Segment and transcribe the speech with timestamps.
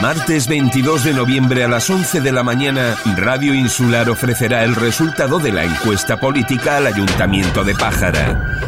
[0.00, 5.38] Martes 22 de noviembre a las 11 de la mañana, Radio Insular ofrecerá el resultado
[5.38, 8.60] de la encuesta política al Ayuntamiento de Pájara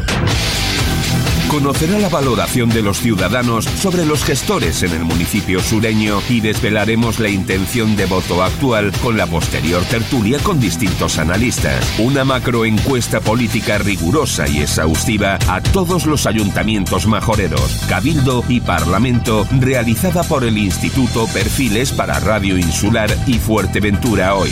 [1.53, 7.19] conocerá la valoración de los ciudadanos sobre los gestores en el municipio sureño y desvelaremos
[7.19, 11.85] la intención de voto actual con la posterior tertulia con distintos analistas.
[11.99, 20.23] Una macroencuesta política rigurosa y exhaustiva a todos los ayuntamientos majoreros, cabildo y parlamento realizada
[20.23, 24.51] por el Instituto Perfiles para Radio Insular y Fuerteventura Hoy.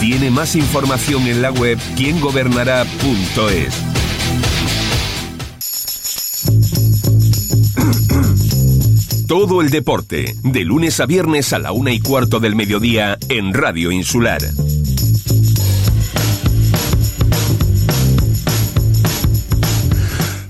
[0.00, 3.99] Tiene más información en la web quiengobernará.es.
[9.30, 13.54] Todo el deporte, de lunes a viernes a la una y cuarto del mediodía en
[13.54, 14.40] Radio Insular.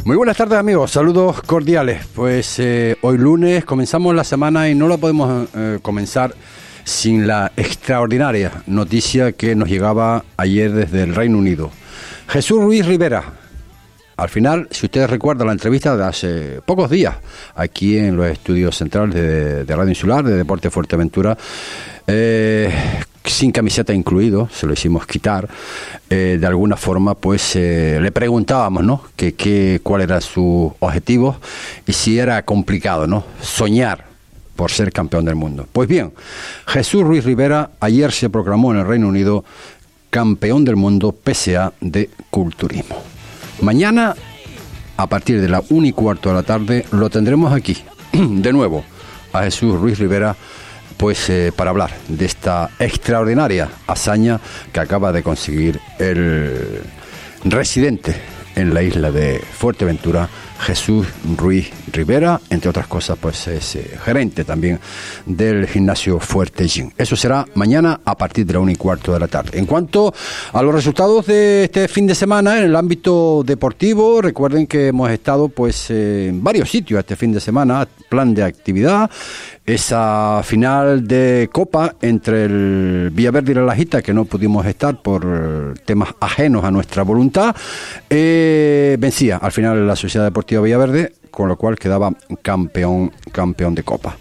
[0.07, 2.07] Muy buenas tardes amigos, saludos cordiales.
[2.15, 6.35] Pues eh, hoy lunes comenzamos la semana y no la podemos eh, comenzar
[6.83, 11.71] sin la extraordinaria noticia que nos llegaba ayer desde el Reino Unido.
[12.29, 13.40] Jesús Ruiz Rivera,
[14.21, 17.17] al final, si ustedes recuerdan la entrevista de hace pocos días,
[17.55, 21.39] aquí en los estudios centrales de, Radio Insular, de Deporte Fuerteventura,
[22.07, 22.71] eh,
[23.25, 25.49] sin camiseta incluido, se lo hicimos quitar,
[26.11, 29.05] eh, de alguna forma pues eh, le preguntábamos, ¿no?
[29.17, 31.39] Que, cuál era su objetivo
[31.87, 33.25] y si era complicado, ¿no?
[33.41, 34.05] Soñar
[34.55, 35.67] por ser campeón del mundo.
[35.73, 36.13] Pues bien,
[36.67, 39.47] Jesús Ruiz Rivera ayer se proclamó en el Reino Unido
[40.11, 43.10] campeón del mundo PSA de culturismo.
[43.61, 44.15] Mañana,
[44.97, 47.77] a partir de la 1 y cuarto de la tarde, lo tendremos aquí,
[48.13, 48.85] de nuevo,
[49.33, 50.35] a Jesús Ruiz Rivera,
[50.97, 54.41] pues eh, para hablar de esta extraordinaria hazaña
[54.73, 56.83] que acaba de conseguir el
[57.45, 58.15] residente
[58.57, 60.29] en la isla de Fuerteventura,
[60.61, 64.79] Jesús Ruiz Rivera, entre otras cosas, pues es eh, gerente también
[65.27, 66.91] del gimnasio Fuerte Gym.
[66.97, 69.59] Eso será mañana a partir de la 1 y cuarto de la tarde.
[69.59, 70.13] En cuanto
[70.53, 75.11] a los resultados de este fin de semana en el ámbito deportivo, recuerden que hemos
[75.11, 79.11] estado pues en varios sitios este fin de semana, plan de actividad,
[79.75, 85.75] esa final de Copa entre el Villaverde y la Lajita, que no pudimos estar por
[85.85, 87.55] temas ajenos a nuestra voluntad,
[88.09, 92.11] eh, vencía al final la Sociedad Deportiva Villaverde con lo cual quedaba
[92.43, 94.17] campeón, campeón de Copa.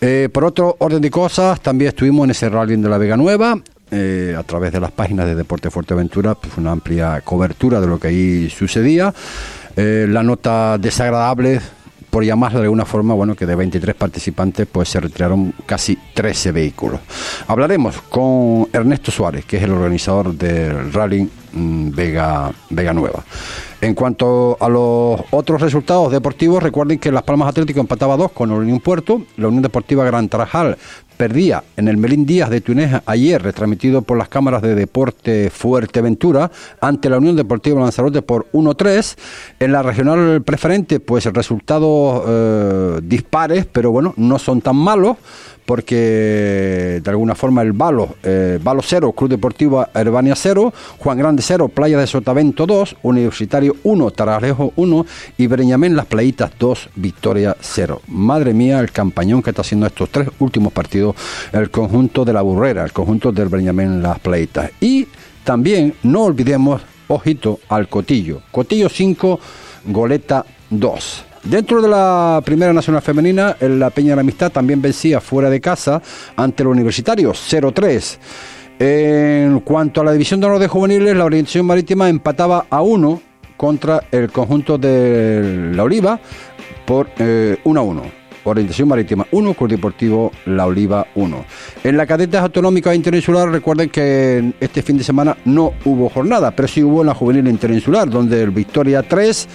[0.00, 3.60] Eh, por otro orden de cosas, también estuvimos en ese rally de la Vega Nueva,
[3.90, 7.98] eh, a través de las páginas de Deporte Fuerteventura, pues una amplia cobertura de lo
[7.98, 9.12] que ahí sucedía.
[9.74, 11.60] la nota desagradable
[12.12, 16.52] por llamarlo de alguna forma, bueno, que de 23 participantes pues se retiraron casi 13
[16.52, 17.00] vehículos.
[17.48, 23.24] Hablaremos con Ernesto Suárez, que es el organizador del rally mm, Vega, Vega Nueva.
[23.82, 28.48] En cuanto a los otros resultados deportivos, recuerden que Las Palmas Atlético empataba dos con
[28.48, 30.78] la Unión Puerto, la Unión Deportiva Gran Tarajal
[31.16, 36.50] perdía en el Melín Díaz de Túnez ayer, retransmitido por las cámaras de Deporte Fuerteventura,
[36.80, 39.16] ante la Unión Deportiva Lanzarote por 1-3.
[39.58, 45.16] En la regional preferente, pues resultados eh, dispares, pero bueno, no son tan malos
[45.66, 51.42] porque de alguna forma el Balo, eh, Balo 0, Club Deportivo Herbania 0, Juan Grande
[51.42, 55.06] 0, Playa de Sotavento 2, Universitario 1, Taralejo 1
[55.38, 58.02] y Breñamén Las Playitas 2, Victoria 0.
[58.08, 61.16] Madre mía, el campañón que está haciendo estos tres últimos partidos
[61.52, 64.70] el conjunto de la Burrera, el conjunto del Breñamén Las Playitas.
[64.80, 65.06] Y
[65.44, 68.42] también no olvidemos, ojito, al Cotillo.
[68.50, 69.40] Cotillo 5,
[69.86, 71.24] Goleta 2.
[71.44, 75.60] Dentro de la Primera Nacional Femenina, la Peña de la Amistad también vencía fuera de
[75.60, 76.00] casa
[76.36, 78.18] ante el Universitario 0-3.
[78.78, 83.20] En cuanto a la división de honor de juveniles, la orientación marítima empataba a 1
[83.62, 86.18] contra el conjunto de la Oliva
[86.84, 88.02] por 1 eh, a 1.
[88.42, 91.44] Orientación Marítima 1, Club Deportivo La Oliva 1.
[91.84, 96.66] En la cadeta autonómica interinsular, recuerden que este fin de semana no hubo jornada, pero
[96.66, 99.48] sí hubo en la juvenil interinsular, donde el Victoria 3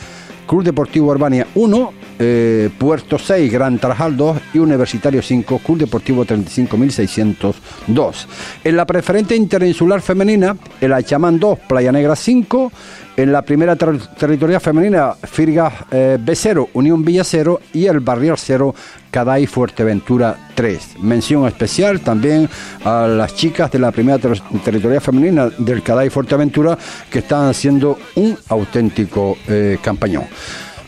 [0.47, 6.25] Club Deportivo Urbania 1, eh, Puerto 6, Gran Tarajal 2 y Universitario 5, Club Deportivo
[6.25, 8.25] 35.602.
[8.63, 12.71] En la preferente interinsular femenina, el Achamán 2, Playa Negra 5,
[13.17, 18.73] en la primera territorial femenina, Firgas eh, B0, Unión Villa 0 y el Barrial 0,
[19.17, 20.99] Caday Fuerteventura 3.
[20.99, 22.47] Mención especial también
[22.85, 26.77] a las chicas de la primera territorial femenina del Caday Fuerteventura
[27.09, 30.25] que están haciendo un auténtico eh, campañón.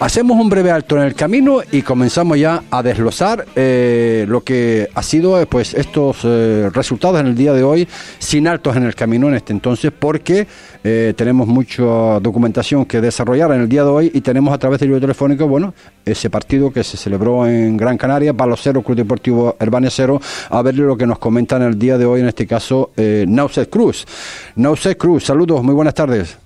[0.01, 4.87] Hacemos un breve alto en el camino y comenzamos ya a desglosar eh, lo que
[4.95, 7.85] ha sido pues estos eh, resultados en el día de hoy,
[8.17, 10.47] sin altos en el camino en este entonces, porque
[10.85, 14.79] eh, tenemos mucha documentación que desarrollar en el día de hoy y tenemos a través
[14.79, 15.73] del video telefónico, bueno,
[16.05, 20.61] ese partido que se celebró en Gran Canaria, Palo Cero, Club Deportivo Herbania Cero, a
[20.61, 24.07] ver lo que nos comentan el día de hoy, en este caso, eh, Nauset Cruz.
[24.55, 26.37] Nauset Cruz, saludos, muy buenas tardes.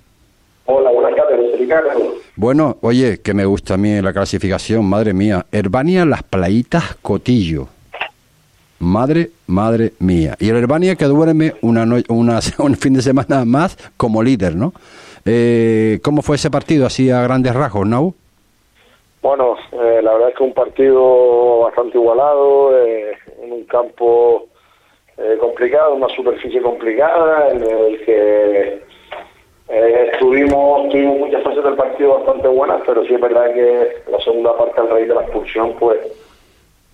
[0.66, 2.23] Hola, buenas tardes, Ricardo.
[2.36, 5.46] Bueno, oye, que me gusta a mí la clasificación, madre mía.
[5.52, 7.68] Herbania Las Playitas Cotillo.
[8.80, 10.34] Madre, madre mía.
[10.40, 14.72] Y el Herbania que duerme una, una un fin de semana más como líder, ¿no?
[15.24, 18.14] Eh, ¿Cómo fue ese partido así a grandes rasgos, Nau?
[19.22, 24.48] Bueno, eh, la verdad es que un partido bastante igualado, eh, en un campo
[25.16, 28.82] eh, complicado, una superficie complicada, en el que
[29.68, 34.20] eh, estuvimos, tuvimos muchas fases del partido bastante buenas, pero sí es verdad que la
[34.20, 35.98] segunda parte al raíz de la expulsión, pues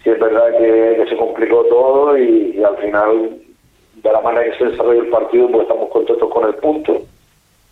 [0.04, 3.38] sí es verdad que, se complicó todo y, al final,
[3.96, 7.02] de la manera que se desarrolló el partido, pues estamos contentos con el punto.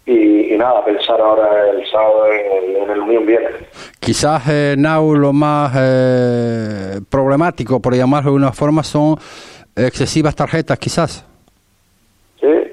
[0.04, 3.52] Y, nada, pensar ahora el sábado en el, Unión Viernes.
[4.00, 9.16] Quizás, eh, Nau, lo más eh, problemático, por llamarlo de una forma, son
[9.76, 11.27] excesivas tarjetas, quizás.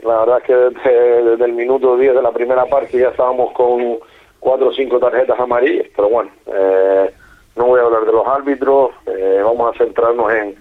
[0.06, 3.98] La verdad es que desde, el minuto 10 de la primera parte ya estábamos con
[4.40, 7.12] cuatro o cinco tarjetas amarillas, pero bueno, eh,
[7.56, 10.56] no voy a hablar de los árbitros, eh, vamos a centrarnos en,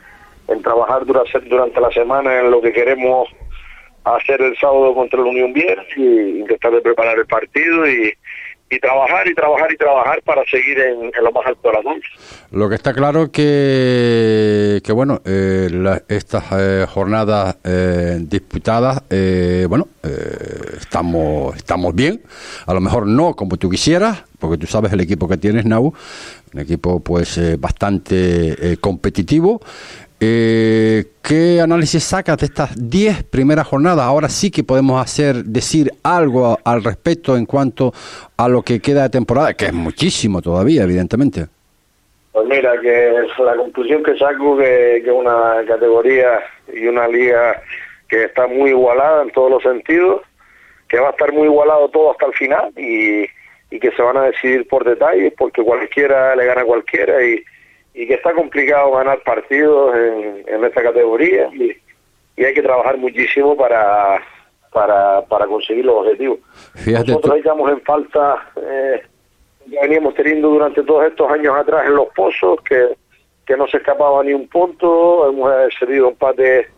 [0.48, 3.28] en trabajar durante, durante la semana en lo que queremos
[4.04, 8.14] hacer el sábado contra la Unión Viernes y intentar de preparar el partido y,
[8.74, 11.80] y trabajar y trabajar y trabajar para seguir en, lo más alto de la.
[12.50, 19.02] Lo que está claro que, que bueno, eh, estas eh, jornadas eh, disputadas,
[19.68, 19.88] bueno,
[20.80, 22.22] estamos, estamos bien,
[22.66, 25.94] a lo mejor no como tú quisieras, porque tú sabes el equipo que tienes, Nau,
[26.52, 29.60] un equipo pues bastante competitivo,
[30.20, 34.04] eh, ¿Qué análisis sacas de estas 10 primeras jornadas?
[34.04, 37.92] Ahora sí que podemos hacer, decir algo al respecto en cuanto
[38.36, 41.46] a lo que queda de temporada, que es muchísimo todavía, evidentemente.
[42.32, 46.40] Pues mira, que la conclusión que saco que es una categoría
[46.72, 47.62] y una liga
[48.08, 50.22] que está muy igualada en todos los sentidos,
[50.88, 53.24] que va a estar muy igualado todo hasta el final y,
[53.70, 57.42] y que se van a decidir por detalles porque cualquiera le gana a cualquiera y,
[57.94, 61.76] y que está complicado ganar partidos en, en esta categoría y,
[62.36, 64.20] hay que trabajar muchísimo para,
[64.72, 66.40] para, para conseguir los objetivos.
[66.84, 69.02] Nosotros echamos en falta eh,
[69.66, 72.96] veníamos teniendo durante todos estos años atrás en los pozos, que,
[73.46, 76.68] que no se escapaba ni un punto, hemos cedido empate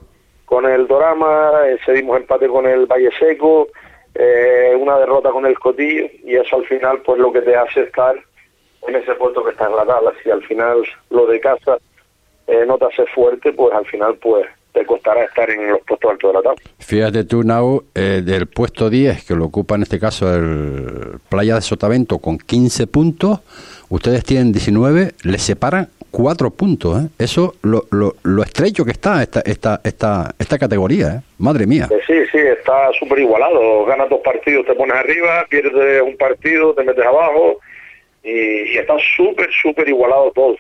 [0.45, 3.69] con el Dorama, eh, cedimos empate con el Valle Seco,
[4.15, 7.83] eh, una derrota con el Cotillo, y eso al final pues lo que te hace
[7.83, 8.15] estar
[8.87, 10.13] en ese puesto que está en la tabla.
[10.23, 11.79] Si al final lo de casa
[12.47, 16.11] eh, no te hace fuerte, pues al final pues te costará estar en los puestos
[16.11, 16.63] altos de la tabla.
[16.79, 21.55] Fíjate tú, Nau, eh, del puesto 10, que lo ocupa en este caso el Playa
[21.55, 23.41] de Sotavento con 15 puntos,
[23.89, 27.03] ustedes tienen 19, les separan 4 puntos.
[27.03, 27.09] ¿eh?
[27.19, 31.21] Eso, lo, lo, lo, estrecho que está esta, esta, esta, esta categoría, ¿eh?
[31.39, 31.89] madre mía.
[32.07, 33.85] sí, sí, está súper igualado.
[33.87, 37.59] Ganas dos partidos, te pones arriba, pierdes un partido, te metes abajo
[38.27, 40.57] y, está súper, súper igualado todo.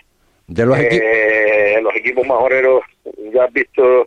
[0.46, 2.82] De los, eh, los equipos majoreros,
[3.32, 4.06] ya has visto,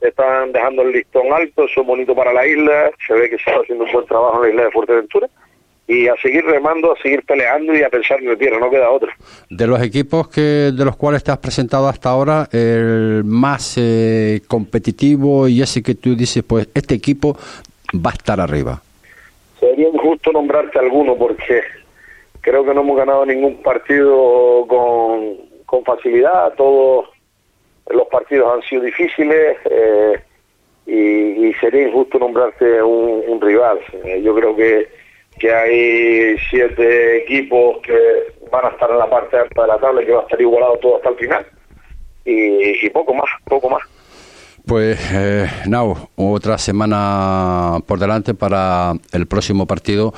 [0.00, 3.60] están dejando el listón alto, son bonitos para la isla, se ve que se está
[3.62, 5.28] haciendo un buen trabajo en la isla de Fuerteventura
[5.90, 8.90] y a seguir remando, a seguir peleando y a pensar en el tierra, no queda
[8.90, 9.12] otra.
[9.48, 14.40] De los equipos que de los cuales te has presentado hasta ahora, el más eh,
[14.46, 17.36] competitivo y ese que tú dices, pues este equipo
[17.94, 18.80] va a estar arriba.
[19.58, 21.60] Sería injusto nombrarte alguno porque
[22.40, 27.08] creo que no hemos ganado ningún partido con, facilidad, todos
[27.88, 30.20] los partidos han sido difíciles eh,
[30.86, 33.78] y, sería injusto nombrarte un, rival.
[34.04, 34.88] Eh, yo creo que,
[35.38, 37.98] que hay siete equipos que
[38.50, 40.40] van a estar en la parte alta de la tabla y que va a estar
[40.40, 41.46] igualado todo hasta el final
[42.24, 43.82] y, y poco más, poco más.
[44.70, 50.14] Pues, eh, Nau, otra semana por delante para el próximo partido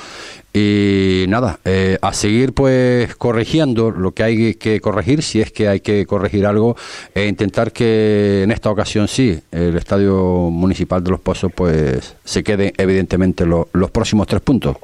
[0.53, 5.67] y nada, eh, a seguir pues corrigiendo lo que hay que corregir, si es que
[5.67, 6.75] hay que corregir algo,
[7.15, 10.13] e intentar que en esta ocasión sí, el Estadio
[10.51, 14.77] Municipal de Los Pozos pues se quede evidentemente los próximos tres puntos.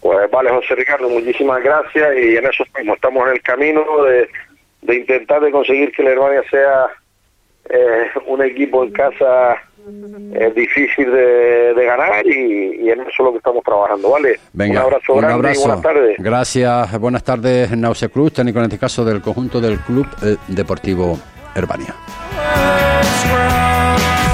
[0.00, 4.30] Pues vale, José Ricardo, muchísimas gracias y en eso estamos, estamos en el camino de,
[4.80, 6.86] de intentar de conseguir que la Hermania sea
[7.68, 9.56] eh, un equipo en casa
[10.34, 14.38] es difícil de, ganar y, en eso es lo que estamos trabajando, ¿vale?
[14.52, 16.16] Venga, un abrazo grande y buenas tardes.
[16.18, 21.18] Gracias, buenas tardes, Nause Cruz, técnico en este caso del conjunto del Club eh, Deportivo
[21.54, 21.94] Herbania.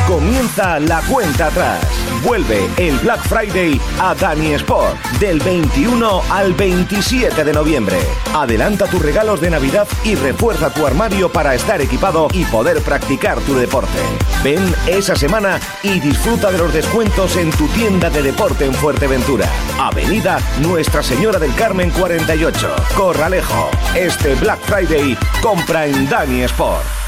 [0.08, 1.86] Comienza la cuenta atrás.
[2.24, 7.98] Vuelve el Black Friday a Dani Sport del 21 al 27 de noviembre.
[8.34, 13.38] Adelanta tus regalos de Navidad y refuerza tu armario para estar equipado y poder practicar
[13.40, 13.98] tu deporte.
[14.42, 19.46] Ven esa semana y disfruta de los descuentos en tu tienda de deporte en Fuerteventura.
[19.78, 23.68] Avenida Nuestra Señora del Carmen 48, Corralejo.
[23.94, 27.07] Este Black Friday compra en Dani Sport.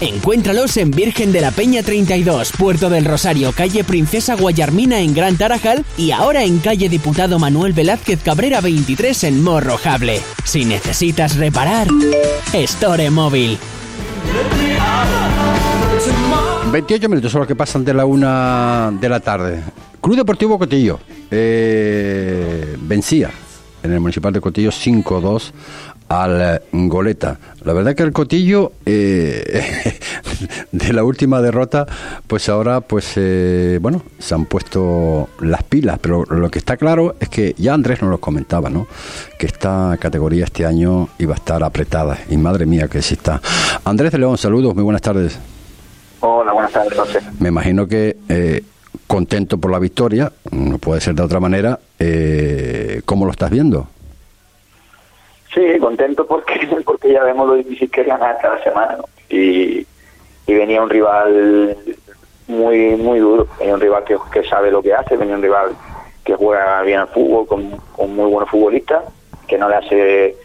[0.00, 5.36] Encuéntralos en Virgen de la Peña 32, Puerto del Rosario, calle Princesa Guayarmina en Gran
[5.36, 10.22] Tarajal y ahora en calle Diputado Manuel Velázquez Cabrera 23 en Morrojable.
[10.44, 11.88] Si necesitas reparar,
[12.54, 13.58] Store Móvil.
[16.72, 19.62] 28 minutos son los que pasan de la una de la tarde.
[20.00, 20.98] Club Deportivo Cotillo
[21.30, 23.30] eh, vencía
[23.82, 25.52] en el Municipal de Cotillo 5-2
[26.10, 27.38] al Goleta.
[27.62, 29.70] La verdad que el Cotillo eh,
[30.72, 31.86] de la última derrota,
[32.26, 37.14] pues ahora, pues eh, bueno, se han puesto las pilas, pero lo que está claro
[37.20, 38.88] es que ya Andrés nos lo comentaba, ¿no?
[39.38, 43.40] Que esta categoría este año iba a estar apretada y madre mía que sí está.
[43.84, 45.38] Andrés de León, saludos, muy buenas tardes.
[46.18, 47.20] Hola, buenas tardes, José.
[47.38, 48.64] Me imagino que eh,
[49.06, 51.78] contento por la victoria, no puede ser de otra manera.
[53.04, 53.86] ¿Cómo lo estás viendo?
[55.54, 59.86] Sí, contento porque porque ya vemos lo difícil que es ganar cada semana y,
[60.46, 61.76] venía un rival
[62.48, 65.70] muy muy duro, venía un rival que, que, sabe lo que hace, venía un rival
[66.24, 69.04] que juega bien al fútbol con, con muy buenos futbolistas,
[69.46, 70.36] que no le hace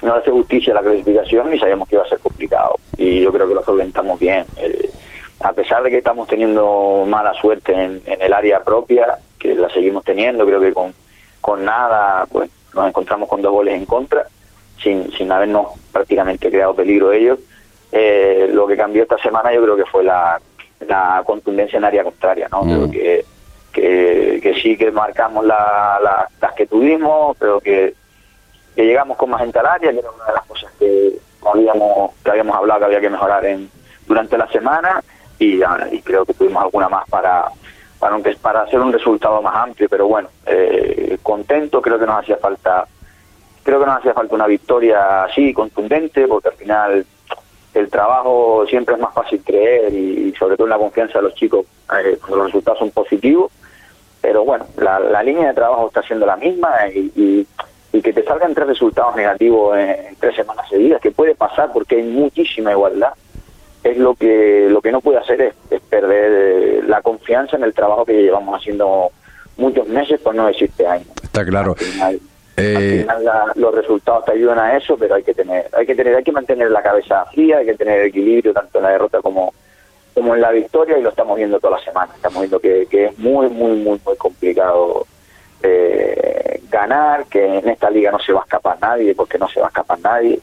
[0.00, 2.76] no le hace justicia a la clasificación y sabíamos que iba a ser complicado.
[2.96, 4.46] Y yo creo que lo solventamos bien.
[5.40, 9.68] a pesar de que estamos teniendo mala suerte en, en el área propia, que la
[9.68, 10.94] seguimos teniendo, creo que con,
[11.42, 14.26] con nada, pues nos encontramos con dos goles en contra,
[14.82, 17.38] sin, sin habernos prácticamente creado peligro ellos.
[17.92, 20.40] Eh, lo que cambió esta semana yo creo que fue la,
[20.80, 22.62] la contundencia en área contraria, ¿no?
[22.62, 22.90] Creo mm.
[22.90, 23.24] que,
[23.72, 25.98] que, sí que marcamos la,
[26.40, 27.94] las que tuvimos, pero que,
[28.74, 31.12] que llegamos con más gente al área, que era una de las cosas que
[31.44, 33.70] habíamos, que habíamos hablado que había que mejorar en,
[34.06, 35.02] durante la semana
[35.38, 35.60] y,
[35.92, 37.50] y creo que tuvimos alguna más para,
[38.00, 42.38] para, para hacer un resultado más amplio, pero bueno, eh, contento, creo que nos hacía
[42.38, 42.86] falta,
[43.62, 47.06] creo que nos hacía falta una victoria así, contundente, porque al final
[47.74, 51.34] el trabajo siempre es más fácil creer y, sobre todo en la confianza de los
[51.34, 51.66] chicos
[52.02, 53.52] eh, cuando los resultados son positivos,
[54.22, 57.46] pero bueno, la, línea de trabajo está siendo la misma y,
[57.92, 61.96] y, que te salgan tres resultados negativos en tres semanas seguidas, que puede pasar porque
[61.96, 63.12] hay muchísima igualdad
[63.82, 67.74] es lo que lo que no puede hacer es, perder eh, la confianza en el
[67.74, 69.10] trabajo que llevamos haciendo
[69.56, 71.08] muchos meses, por no decirte años.
[71.22, 71.74] Está claro.
[72.56, 73.06] Eh,
[73.54, 76.32] los resultados te ayudan a eso, pero hay que tener, hay que tener, hay que
[76.32, 79.52] mantener la cabeza fría, hay que tener equilibrio tanto en la derrota como
[80.12, 82.12] como en la victoria y lo estamos viendo toda la semana.
[82.14, 85.06] Estamos viendo que, que es muy, muy, muy, muy complicado
[85.62, 89.60] eh, ganar, que en esta liga no se va a escapar nadie, porque no se
[89.60, 90.40] va a escapar nadie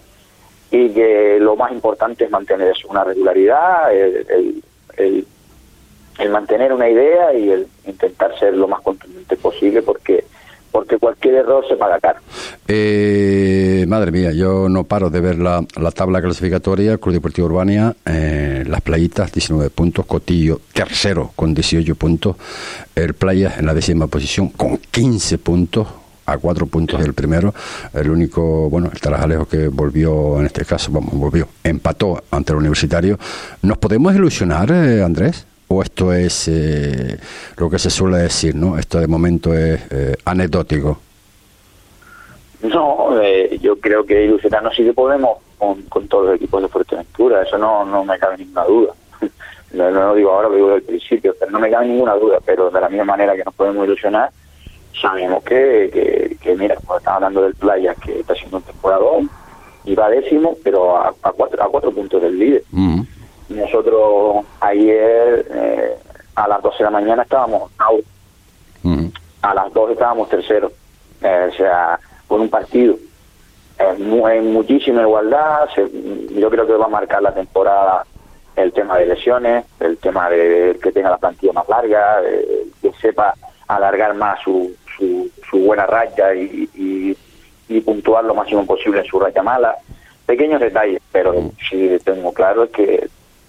[0.71, 4.63] y que lo más importante es mantener eso, una regularidad, el,
[4.97, 10.25] el, mantener una idea y el intentar ser lo más contundente posible porque
[10.71, 12.19] porque cualquier error se paga caro.
[12.67, 17.95] Eh, madre mía, yo no paro de ver la, la tabla clasificatoria, Club Deportivo Urbania,
[18.05, 22.35] eh, las playitas 19 puntos, Cotillo tercero con 18 puntos,
[22.93, 25.87] el Playa en la décima posición con 15 puntos,
[26.27, 27.53] a cuatro puntos del primero.
[27.93, 32.59] El único, bueno, el Tarajalejo que volvió, en este caso, vamos, volvió, empató ante el
[32.59, 33.17] Universitario.
[33.63, 35.47] ¿Nos podemos ilusionar, eh, Andrés?
[35.69, 37.17] ¿O esto es eh,
[37.57, 38.77] lo que se suele decir, no?
[38.77, 40.99] Esto de momento es eh, anecdótico.
[42.61, 43.21] No,
[43.61, 47.85] yo creo que ilusionarnos sí que podemos con, todos los equipos de Fuerteventura, eso no,
[47.85, 48.93] no me cabe ninguna duda.
[49.73, 52.39] no, lo digo ahora, lo digo desde el principio, pero no me cabe ninguna duda,
[52.43, 54.31] pero de la misma manera que nos podemos ilusionar,
[55.01, 59.29] sabemos que, que, mira, como estaba hablando del Playa, que está haciendo un temporadón,
[59.85, 62.63] y va décimo, pero a, cuatro, a cuatro puntos del líder.
[63.49, 65.95] Nosotros ayer eh,
[66.35, 68.05] a las 12 de la mañana estábamos out,
[69.41, 70.73] a las 2 estábamos terceros,
[71.21, 72.95] eh, o sea, con un partido.
[73.79, 78.05] hay muchísima igualdad, yo creo que va a marcar la temporada
[78.57, 82.21] el tema de lesiones, el tema de que tenga la plantilla más larga,
[82.81, 83.33] que sepa
[83.67, 86.69] alargar más su, su, buena racha y,
[87.69, 89.75] y, puntuar lo máximo posible en su racha mala.
[90.25, 93.07] Pequeños detalles, pero sí tengo claro es que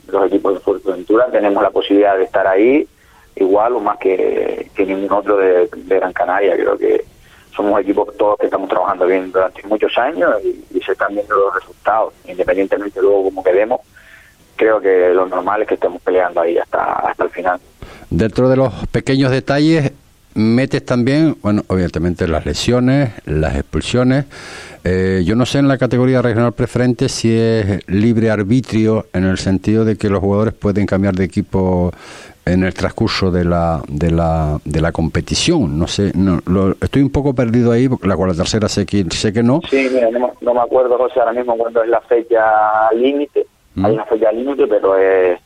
[0.09, 2.87] los equipos de Fuerteventura tenemos la posibilidad de estar ahí
[3.37, 6.55] igual o más que, ningún otro de, Gran Canaria.
[6.55, 7.05] Creo que
[7.55, 11.55] somos equipos todos que estamos trabajando bien durante muchos años y, se están viendo los
[11.55, 13.81] resultados, independientemente luego como quedemos.
[14.57, 17.61] Creo que lo normal es que estemos peleando ahí hasta, hasta el final.
[18.11, 19.93] Dentro de los pequeños detalles,
[20.39, 24.27] metes también, bueno, obviamente las lesiones, las expulsiones.
[24.85, 29.39] Eh, yo no sé en la categoría regional preferente si es libre arbitrio en el
[29.39, 31.93] sentido de que los jugadores pueden cambiar de equipo
[32.47, 35.79] en el transcurso de la, de la, de la competición.
[35.79, 39.05] No sé, no, lo, estoy un poco perdido ahí, porque la, la tercera sé que,
[39.11, 39.61] sé que no.
[39.69, 43.47] Sí, mira, no, me acuerdo, José, ahora mismo cuándo es la fecha límite.
[43.75, 43.85] Mm.
[43.85, 45.39] Hay una fecha límite, pero es,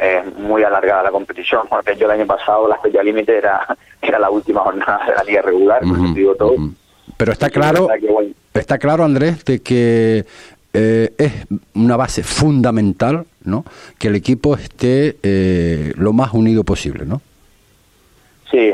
[0.00, 1.66] es, muy alargada la competición.
[1.68, 3.66] Porque yo el año pasado la fecha límite era,
[4.02, 5.82] era la última jornada de la liga regular,
[6.14, 6.54] digo todo.
[7.16, 7.88] Pero está claro,
[8.54, 10.24] está claro, Andrés, de que
[10.72, 11.32] eh, es
[11.74, 13.64] una base fundamental, ¿no?
[13.98, 17.20] Que el equipo esté eh, lo más unido posible, ¿no?
[18.50, 18.72] Sí,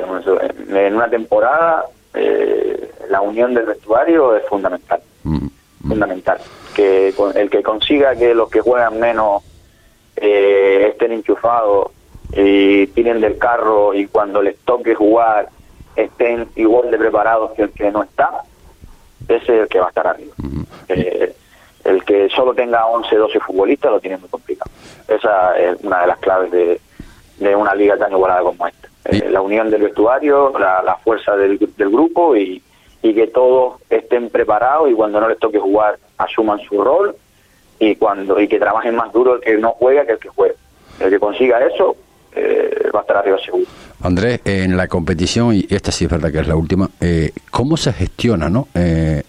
[0.68, 5.50] en una temporada eh, la unión del vestuario es fundamental, mm, mm.
[5.88, 6.38] fundamental.
[6.74, 9.42] Que el que consiga que los que juegan menos
[10.16, 11.90] estén enchufados
[12.32, 15.48] y tiren del carro y cuando les toque jugar
[15.94, 18.42] estén igual de preparados que el que no está,
[19.28, 20.34] ese es el que va a estar arriba.
[20.38, 20.62] Mm.
[20.88, 24.70] El que solo tenga 11, 12 futbolistas lo tiene muy complicado.
[25.06, 26.80] Esa es una de las claves de,
[27.54, 28.88] una liga tan igualada como esta.
[29.04, 32.62] Eh, la unión del vestuario, la, fuerza del, grupo y,
[33.02, 37.14] que todos estén preparados y cuando no les toque jugar asuman su rol
[37.78, 40.54] y cuando y que trabajen más duro el que no juega que el que juega.
[41.00, 41.96] El que consiga eso
[42.34, 43.64] eh, va a estar arriba seguro.
[44.02, 47.78] Andrés, en la competición, y esta sí es verdad que es la última, eh, ¿cómo
[47.78, 48.68] se gestiona ¿no?
[48.74, 49.22] Eh,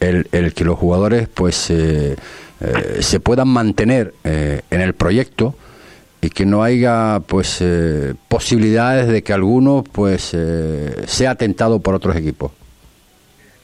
[0.00, 5.54] el, el, que los jugadores pues se puedan mantener en el proyecto
[6.22, 7.62] y que no haya pues
[8.28, 10.36] posibilidades de que alguno pues
[11.06, 12.52] sea tentado por otros equipos?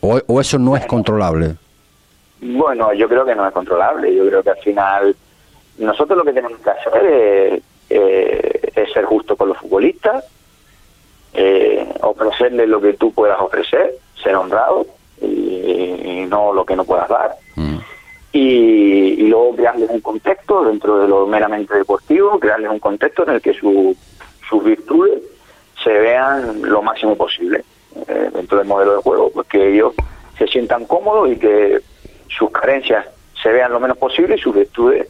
[0.00, 1.56] ¿O, ¿O eso no es controlable?
[2.40, 4.15] Bueno, yo creo que no es controlable.
[4.15, 5.17] Yo creo que al final
[5.78, 10.25] nosotros lo que tenemos que hacer es eh, es ser justo con los futbolistas,
[11.32, 14.86] eh, ofrecerles lo que tú puedas ofrecer, ser honrado
[15.21, 17.36] y, no lo que no puedas dar.
[17.56, 17.78] Mm.
[18.32, 23.41] Y, luego crearles un contexto dentro de lo meramente deportivo, crearles un contexto en el
[23.41, 25.23] que sus virtudes
[25.82, 27.65] se vean lo máximo posible
[28.06, 29.95] eh, dentro del modelo de juego, pues que ellos
[30.36, 31.80] se sientan cómodos y que
[32.28, 33.06] sus carencias
[33.43, 35.08] se vean lo menos posible y sus virtudes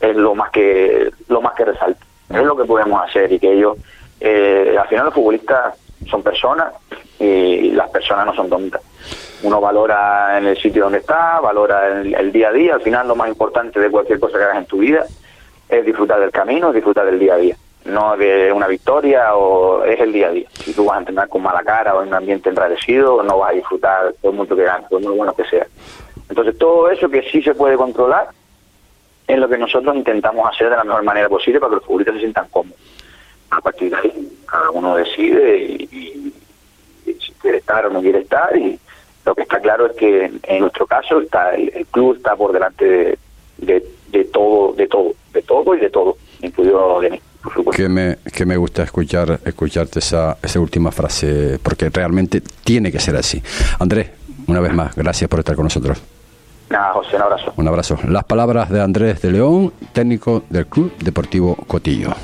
[0.00, 2.06] es lo más que lo más que resalten.
[2.30, 3.76] Es lo que podemos hacer y que ellos,
[4.20, 5.76] eh, al final los futbolistas
[6.08, 6.72] son personas
[7.18, 8.82] y las personas no son tontas.
[9.42, 12.74] Uno valora en el sitio donde está, valora el, día a día.
[12.74, 15.04] Al final lo más importante de cualquier cosa que hagas en tu vida
[15.68, 17.56] es disfrutar del camino, es disfrutar del día a día.
[17.84, 20.48] No de una victoria o es el día a día.
[20.54, 23.50] Si tú vas a entrenar con mala cara o en un ambiente enrarecido, no vas
[23.50, 25.66] a disfrutar por mucho que ganes, por muy bueno que sea.
[26.28, 28.28] Entonces todo eso que sí se puede controlar,
[29.26, 32.14] es lo que nosotros intentamos hacer de la mejor manera posible para que los futbolistas
[32.14, 32.78] se sientan cómodos.
[33.50, 36.32] A partir de ahí, cada uno decide y,
[37.04, 38.78] si quiere estar o no quiere estar y
[39.24, 43.18] lo que está claro es que en nuestro caso está el, club está por delante
[43.58, 47.20] de, de, todo, de todo, de todo y de todo, incluido de mí.
[47.72, 52.98] Que me, que me gusta escuchar escucharte esa, esa última frase, porque realmente tiene que
[52.98, 53.42] ser así.
[53.78, 54.10] Andrés,
[54.46, 56.02] una vez más, gracias por estar con nosotros.
[56.70, 57.52] Nada, José, un abrazo.
[57.56, 57.98] Un abrazo.
[58.08, 62.14] Las palabras de Andrés de León, técnico del Club Deportivo Cotillo.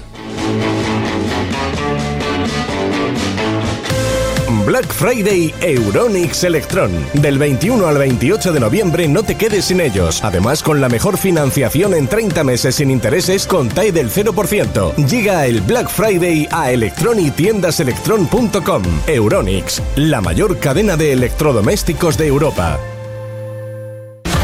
[4.66, 6.90] Black Friday Euronix Electron.
[7.14, 10.22] Del 21 al 28 de noviembre no te quedes sin ellos.
[10.22, 14.94] Además, con la mejor financiación en 30 meses sin intereses con TAE del 0%.
[15.08, 18.82] Llega el Black Friday a Electron y tiendaselectron.com.
[19.06, 22.78] Euronix, la mayor cadena de electrodomésticos de Europa.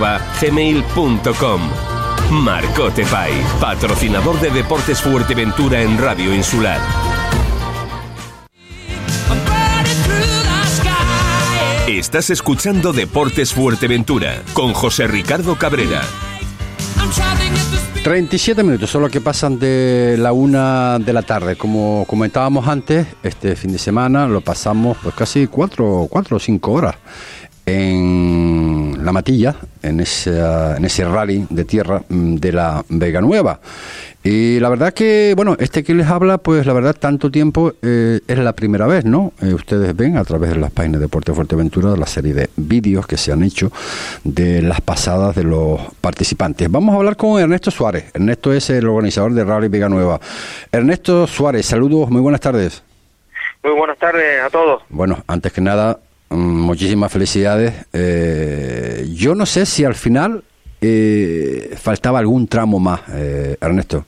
[0.00, 1.60] marcotepais@gmail.com.
[2.30, 6.80] Marcote Pais, patrocinador de Deportes Fuerteventura en Radio Insular.
[11.86, 16.02] Estás escuchando Deportes Fuerteventura con José Ricardo Cabrera.
[18.04, 21.56] 37 minutos son los que pasan de la una de la tarde.
[21.56, 26.72] Como comentábamos antes, este fin de semana lo pasamos pues casi cuatro, cuatro o cinco
[26.72, 26.94] horas
[27.66, 28.69] en
[29.02, 33.60] la Matilla, en ese, en ese rally de tierra mm, de la Vega Nueva.
[34.22, 38.20] Y la verdad que, bueno, este que les habla, pues la verdad, tanto tiempo eh,
[38.26, 39.32] es la primera vez, ¿no?
[39.40, 43.06] Eh, ustedes ven a través de las páginas de Deporte Fuerteventura la serie de vídeos
[43.06, 43.72] que se han hecho
[44.22, 46.70] de las pasadas de los participantes.
[46.70, 48.10] Vamos a hablar con Ernesto Suárez.
[48.12, 50.20] Ernesto es el organizador de Rally Vega Nueva.
[50.70, 52.82] Ernesto Suárez, saludos, muy buenas tardes.
[53.62, 54.82] Muy buenas tardes a todos.
[54.90, 55.98] Bueno, antes que nada,
[56.30, 57.86] muchísimas felicidades.
[57.92, 60.44] Eh, yo no sé si al final
[61.76, 63.02] faltaba algún tramo más,
[63.60, 64.06] Ernesto.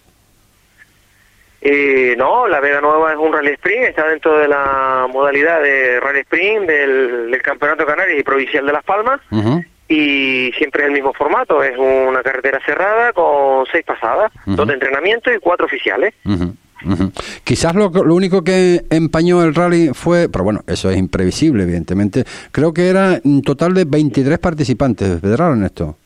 [1.64, 6.00] Eh, no, la Vega Nueva es un rally sprint, está dentro de la modalidad de
[6.00, 9.20] rally sprint del, Campeonato Canario y Provincial de Las Palmas.
[9.88, 14.74] Y siempre es el mismo formato, es una carretera cerrada con seis pasadas, dos de
[14.74, 16.14] entrenamiento y cuatro oficiales.
[17.45, 22.25] Quizás lo, lo, único que empañó el rally fue, pero bueno, eso es imprevisible, evidentemente.
[22.51, 25.97] Creo que era un total de 23 participantes, ¿verdad, Ernesto?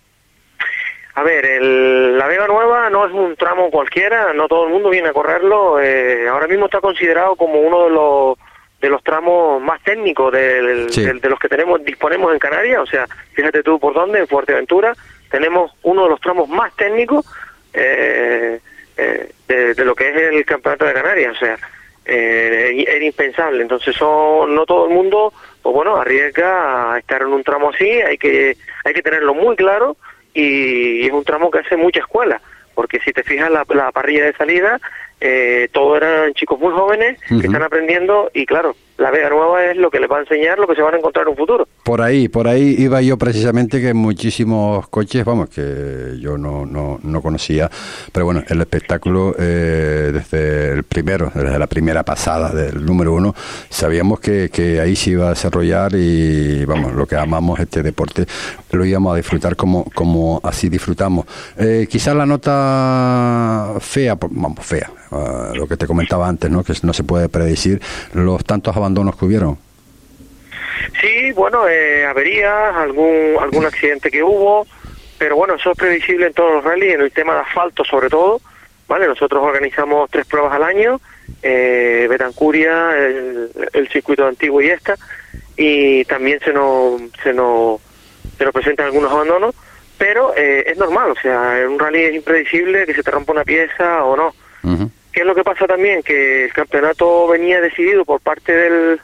[1.16, 4.90] A ver, el, la Vega Nueva no es un tramo cualquiera, no todo el mundo
[4.90, 5.80] viene a correrlo.
[5.80, 8.38] Eh, ahora mismo está considerado como uno de los
[8.80, 12.82] de los tramos más técnicos de, de, los que tenemos disponemos en Canarias.
[12.82, 14.92] O sea, fíjate tú por dónde, en Fuerteventura,
[15.30, 17.24] tenemos uno de los tramos más técnicos
[17.72, 18.60] eh,
[18.96, 21.36] eh, de, lo que es el Campeonato de Canarias.
[21.36, 21.58] O sea,
[22.04, 23.62] eh, era impensable.
[23.62, 25.32] Entonces, son, no todo el mundo,
[25.62, 27.88] pues bueno, arriesga a estar en un tramo así.
[27.88, 29.96] Hay que hay que tenerlo muy claro
[30.32, 32.40] y es un tramo que hace mucha escuela,
[32.74, 34.78] porque si te fijas la, la parrilla de salida,
[35.20, 39.76] eh, todos eran chicos muy jóvenes que están aprendiendo y claro, la Vega Nueva es
[39.76, 41.68] lo que les va a enseñar lo que se van a encontrar en un futuro.
[41.82, 46.98] Por ahí, por ahí iba yo precisamente que muchísimos coches, vamos, que yo no, no,
[47.02, 47.70] no conocía,
[48.12, 53.34] pero bueno, el espectáculo eh, desde el primero, desde la primera pasada del número uno,
[53.68, 58.26] sabíamos que, que ahí se iba a desarrollar y vamos, lo que amamos este deporte
[58.72, 61.26] lo íbamos a disfrutar como, como así disfrutamos.
[61.58, 66.64] Eh, quizás la nota fea, vamos, fea, Ah, lo que te comentaba antes, ¿no?
[66.64, 67.80] que no se puede predecir
[68.12, 69.58] los tantos abandonos que hubieron.
[71.00, 74.66] Sí, bueno, eh, averías, algún, algún accidente que hubo,
[75.18, 78.08] pero bueno, eso es previsible en todos los rallies, en el tema de asfalto sobre
[78.08, 78.40] todo,
[78.86, 79.06] ¿vale?
[79.06, 81.00] Nosotros organizamos tres pruebas al año,
[81.42, 84.96] eh, Betancuria, el, circuito antiguo y esta,
[85.56, 87.80] y también se nos, se nos,
[88.38, 89.54] se nos presentan algunos abandonos,
[89.98, 93.32] pero eh, es normal, o sea, en un rally es impredecible que se te rompa
[93.32, 94.34] una pieza o no.
[95.16, 96.02] ¿Qué es lo que pasa también?
[96.02, 99.00] Que el campeonato venía decidido por parte del,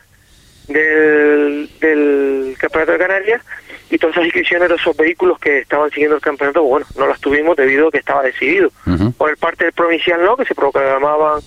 [1.81, 3.43] del, campeonato de Canarias
[3.89, 7.19] y todas esas inscripciones de esos vehículos que estaban siguiendo el campeonato, bueno, no las
[7.19, 8.71] tuvimos debido a que estaba decidido.
[9.17, 11.41] Por el parte del provincial no, que se programaban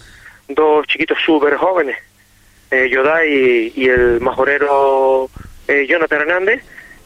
[0.47, 1.97] dos chiquitos súper jóvenes,
[2.71, 5.29] eh, Yodai y, el majorero
[5.67, 6.63] eh, Jonathan Hernández,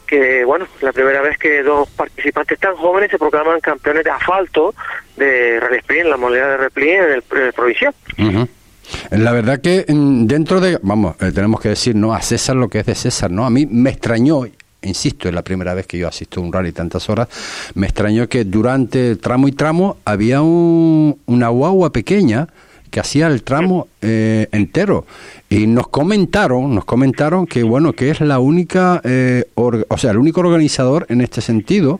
[0.09, 4.73] que, bueno, la primera vez que dos participantes tan jóvenes se proclaman campeones de asfalto
[5.15, 7.93] de Rally Sprint, la modalidad de Rally en el, provincial.
[9.11, 12.13] La verdad que mm, dentro de, vamos, eh, tenemos que decir, ¿no?
[12.13, 13.45] A César lo que es de César, ¿no?
[13.45, 14.47] A mí me extrañó,
[14.81, 17.27] insisto, es la primera vez que yo asisto a un rally tantas horas,
[17.75, 22.47] me extrañó que durante tramo y tramo había un, una guagua pequeña
[22.89, 25.05] que hacía el tramo eh, entero
[25.49, 30.17] y nos comentaron nos comentaron que bueno que es la única eh, o sea el
[30.17, 31.99] único organizador en este sentido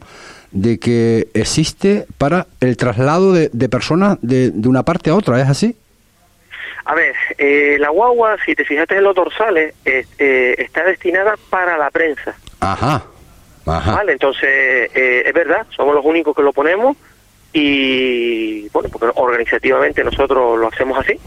[0.51, 5.47] de que existe para el traslado de, personas de, de, una parte a otra es
[5.47, 5.75] así
[6.85, 11.91] a ver eh, la guagua si te fijaste en los dorsales está destinada para la
[11.91, 12.35] prensa.
[12.59, 13.03] Ajá
[13.65, 13.97] Ajá.
[13.97, 16.97] Vale, entonces es verdad, somos los únicos que lo ponemos
[17.53, 21.19] y bueno, porque organizativamente nosotros lo hacemos así,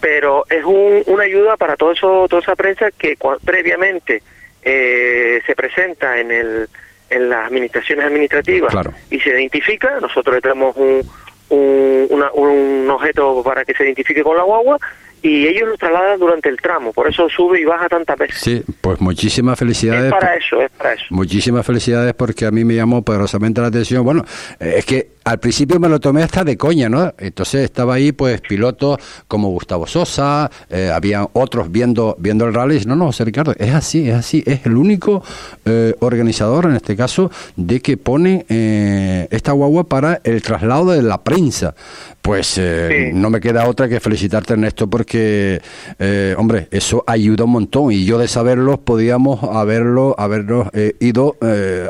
[0.00, 4.22] pero es un, una ayuda para todo eso, toda esa prensa que previamente
[4.62, 6.68] eh, se presenta en el
[7.10, 8.92] en las administraciones administrativas Claro.
[9.10, 11.02] y se identifica, nosotros le traemos un,
[11.48, 14.78] un, una- un objeto para que se identifique con la guagua
[15.20, 18.38] y ellos lo trasladan durante el tramo, por eso sube y baja tantas veces.
[18.40, 20.04] Sí, pues muchísimas felicidades.
[20.04, 21.04] es para eso, es para eso.
[21.10, 24.04] Muchísimas felicidades porque a mí me llamó poderosamente la atención.
[24.04, 24.24] Bueno,
[24.60, 27.12] eh, es que al principio me lo tomé hasta de coña, ¿no?
[27.18, 32.80] Entonces estaba ahí, pues, pilotos como Gustavo Sosa, eh, había otros viendo viendo el rally.
[32.84, 34.42] No, no, José Ricardo, es así, es así.
[34.44, 35.22] Es el único
[35.64, 41.02] eh, organizador, en este caso, de que pone eh, esta guagua para el traslado de
[41.02, 41.74] la prensa.
[42.22, 43.18] Pues eh, Sí.
[43.18, 45.60] no me queda otra que felicitarte, Ernesto, porque,
[45.98, 47.92] eh, hombre, eso ayuda un montón.
[47.92, 51.36] Y yo de saberlo, podíamos haberlo, habernos eh, ido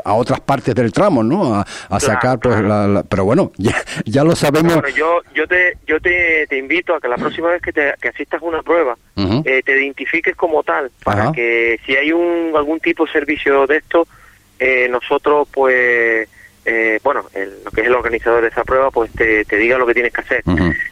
[0.05, 1.55] a otras partes del tramo, ¿no?
[1.55, 4.73] A, a sacar, pues, la, la- Pero bueno, ya, ya lo sabemos.
[4.73, 7.93] Bueno, yo, yo te, yo te, te invito a que la próxima vez que, te,
[8.01, 8.95] que asistas a una prueba,
[9.45, 11.31] eh, te identifiques como tal, para Ajá.
[11.31, 14.07] que si hay un algún tipo de servicio de esto,
[14.59, 16.27] eh, nosotros, pues,
[16.65, 19.77] eh, bueno, el- lo que es el organizador de esa prueba, pues te, te diga
[19.79, 20.43] lo que tienes que hacer.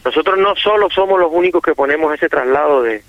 [0.04, 3.04] Nosotros no solo somos los únicos que ponemos ese traslado de,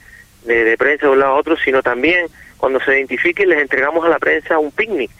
[0.45, 2.27] de, de prensa de un lado a otro, sino también
[2.59, 5.11] cuando se identifique les entregamos a la prensa un picnic,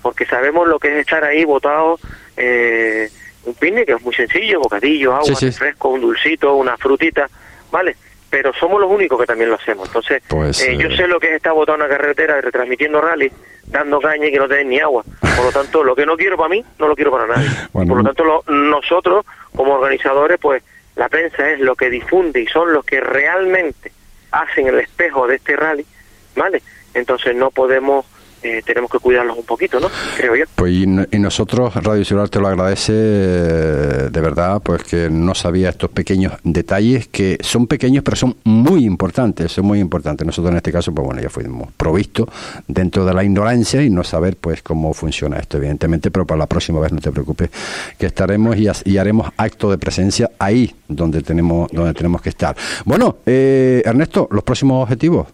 [0.00, 1.98] porque sabemos lo que es estar ahí votado.
[2.38, 3.10] Eh,
[3.46, 5.46] un picnic que es muy sencillo, bocadillo, agua, Sí, sí.
[5.46, 7.28] refresco, un dulcito, una frutita,
[7.70, 7.96] ¿vale?
[8.28, 9.88] Pero somos los únicos que también lo hacemos.
[9.88, 13.00] Entonces, Pues, eh, yo eh, sé lo que es estar botado en una carretera retransmitiendo
[13.00, 13.30] rally,
[13.66, 15.04] dando caña y que no tenés ni agua.
[15.36, 17.48] Por lo tanto, lo que no quiero para mí, no lo quiero para nadie.
[17.72, 20.62] Bueno, Por lo tanto, lo- nosotros, como organizadores, pues
[20.96, 23.92] la prensa es lo que difunde y son los que realmente
[24.32, 25.86] hacen el espejo de este rally,
[26.34, 26.62] ¿vale?
[26.94, 28.06] Entonces no podemos,
[28.46, 29.88] eh, tenemos que cuidarlos un poquito, ¿no?
[30.16, 30.44] Creo yo.
[30.54, 35.08] Pues y, no- y nosotros, Radio Celular, te lo agradece eh, de verdad, pues que
[35.10, 40.26] no sabía estos pequeños detalles que son pequeños pero son muy importantes, son muy importantes.
[40.26, 42.28] Nosotros en este caso, pues bueno, ya fuimos provistos
[42.66, 46.46] dentro de la ignorancia y no saber pues cómo funciona esto, evidentemente, pero para la
[46.46, 47.50] próxima vez no te preocupes,
[47.98, 52.56] que estaremos y, y haremos acto de presencia ahí donde tenemos, donde tenemos que estar.
[52.84, 55.26] Bueno, eh, Ernesto, los próximos objetivos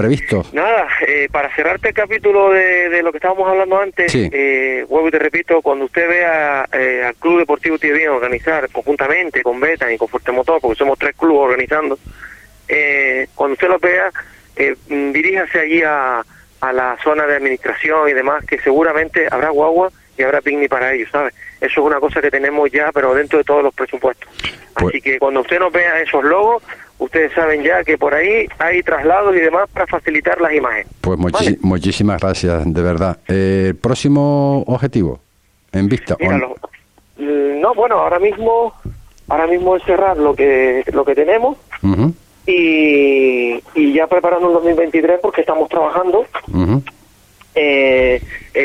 [0.00, 0.52] previstos.
[0.54, 4.28] Nada, eh, para cerrarte el capítulo de, de lo que estábamos hablando antes, Sí.
[4.32, 9.42] eh, vuelvo y te repito, cuando usted vea eh, al Club Deportivo Bien organizar conjuntamente
[9.42, 11.98] con Beta y con Fuerte Motor, porque somos tres clubes organizando,
[12.68, 14.10] eh, cuando usted los vea,
[14.56, 16.22] eh, diríjase allí a,
[16.60, 20.92] a la zona de administración y demás, que seguramente habrá guagua y habrá picnic para
[20.92, 21.34] ellos, ¿sabes?
[21.60, 24.28] Eso es una cosa que tenemos ya, pero dentro de todos los presupuestos.
[24.74, 26.62] Pues- Así que cuando usted nos vea esos logos,
[26.98, 30.86] ustedes saben ya que por ahí hay traslados y demás para facilitar las imágenes.
[31.00, 31.58] Pues Vale.
[31.62, 33.18] muchísimas gracias, de verdad.
[33.28, 35.20] Eh, próximo objetivo
[35.72, 36.16] en vista.
[36.20, 36.56] Mira, ¿o lo-
[37.18, 38.72] mm, no, bueno, ahora mismo,
[39.28, 41.56] ahora mismo es cerrar lo que lo que tenemos
[42.46, 46.24] y, y ya preparando el 2023 porque estamos trabajando.
[47.54, 48.20] Eh,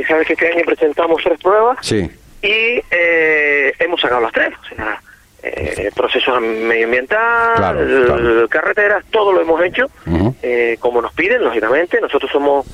[0.07, 2.09] Sabes que este año presentamos tres pruebas Sí,
[2.41, 4.49] y eh, hemos sacado las tres.
[4.71, 5.01] O sea,
[5.43, 8.47] eh, procesos medioambiental, Claro, claro.
[8.49, 9.87] carreteras, todo lo hemos hecho
[10.41, 11.99] eh, como nos piden, lógicamente.
[12.01, 12.65] Nosotros somos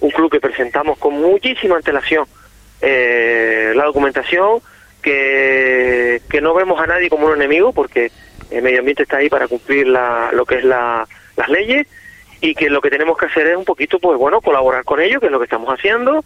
[0.00, 2.24] un club que presentamos con muchísima antelación
[2.80, 4.60] eh, la documentación,
[5.02, 8.10] que, que no vemos a nadie como un enemigo, porque
[8.50, 11.06] el medio ambiente está ahí para cumplir la, lo que es la,
[11.36, 11.86] las leyes
[12.40, 15.20] y que lo que tenemos que hacer es un poquito, pues bueno, colaborar con ellos,
[15.20, 16.24] que es lo que estamos haciendo,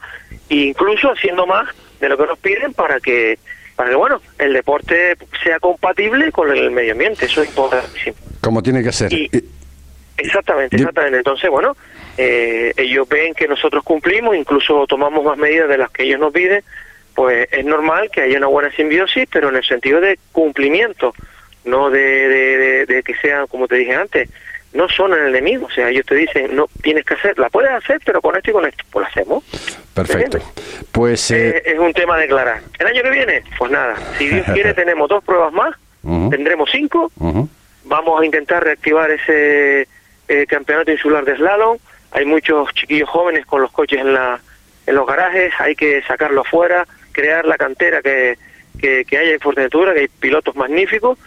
[0.48, 1.68] e incluso haciendo más
[2.00, 3.38] de lo que nos piden para que,
[3.76, 8.16] para que bueno, el deporte sea compatible con el medio ambiente, eso es importantísimo.
[8.40, 9.12] como tiene que ser.
[9.12, 9.28] Y-
[10.16, 11.18] Exactamente, exactamente.
[11.18, 11.76] Entonces, bueno,
[12.16, 16.32] eh, ellos ven que nosotros cumplimos, incluso tomamos más medidas de las que ellos nos
[16.32, 16.62] piden,
[17.16, 21.12] pues es normal que haya una buena simbiosis, pero en el sentido de cumplimiento,
[21.64, 21.98] no de,
[22.28, 24.28] de, de- de que sean, como te dije antes,
[24.74, 25.66] no son el enemigo.
[25.66, 28.50] O sea, ellos te dicen, no, tienes que hacer, la puedes hacer, pero con esto
[28.50, 28.84] y con esto.
[28.90, 29.44] Pues la hacemos.
[29.94, 30.38] perfecto.
[30.92, 32.60] Pues eh, Eh, es un tema de declarar.
[32.78, 33.42] ¿El año que viene?
[33.56, 35.74] Pues nada, si Dios quiere tenemos dos pruebas más,
[36.30, 37.10] tendremos cinco,
[37.84, 39.88] vamos a intentar reactivar ese
[40.28, 41.78] eh, campeonato insular de slalom.
[42.10, 44.38] Hay muchos chiquillos jóvenes con los coches en, la,
[44.86, 48.36] en los garajes, hay que sacarlo afuera, crear la cantera que,
[48.78, 51.18] que, que haya en Fuerteventura, que hay pilotos magníficos,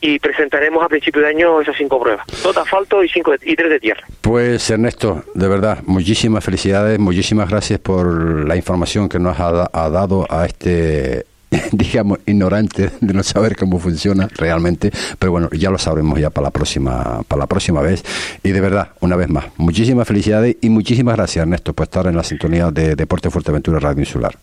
[0.00, 2.26] y presentaremos a principio de año esas cinco pruebas.
[2.42, 4.02] Dos de asfalto y, cinco de- y tres de tierra.
[4.20, 9.70] Pues Ernesto, de verdad, muchísimas felicidades, muchísimas gracias por la información que nos ha, da-
[9.72, 11.24] ha dado a este,
[11.72, 16.46] digamos, ignorante de no saber cómo funciona realmente, pero bueno, ya lo sabremos ya para
[16.46, 18.04] la próxima, para la próxima vez.
[18.42, 22.16] Y de verdad, una vez más, muchísimas felicidades y muchísimas gracias Ernesto por estar en
[22.16, 24.36] la sintonía de Deporte Fuerteventura Radio Insular.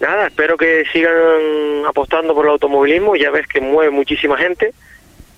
[0.00, 4.72] Nada, espero que sigan apostando por el automovilismo, ya ves que mueve muchísima gente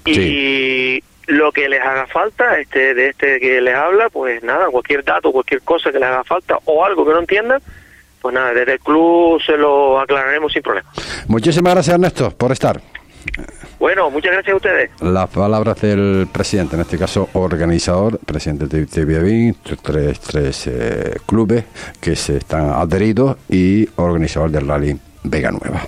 [0.04, 1.04] y Sí.
[1.26, 5.30] lo que les haga falta, este de este que les habla, pues nada, cualquier dato,
[5.32, 7.60] cualquier cosa que les haga falta o algo que no entiendan,
[8.20, 10.90] pues nada, desde el club se lo aclararemos sin problema.
[11.28, 12.80] Muchísimas gracias, Ernesto, por estar.
[13.78, 14.90] Bueno, muchas gracias a ustedes.
[15.00, 21.64] Las palabras del presidente, en este caso organizador, presidente de TVB, tres, tres eh, clubes
[22.00, 25.86] que se están adheridos y organizador del rally Vega Nueva.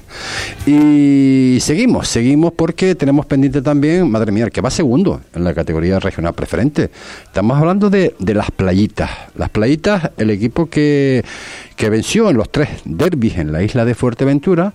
[0.67, 5.99] Y seguimos, seguimos porque tenemos pendiente también, madre mía, que va segundo en la categoría
[5.99, 6.91] regional preferente.
[7.25, 9.11] Estamos hablando de, de las playitas.
[9.37, 11.25] Las playitas, el equipo que,
[11.81, 14.75] que venció en los tres derbis en la isla de Fuerteventura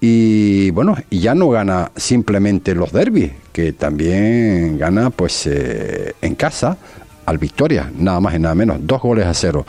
[0.00, 6.76] y bueno, ya no gana simplemente los derbis, que también gana pues eh, en casa
[7.24, 9.64] al Victoria, nada más y nada menos, dos goles a cero.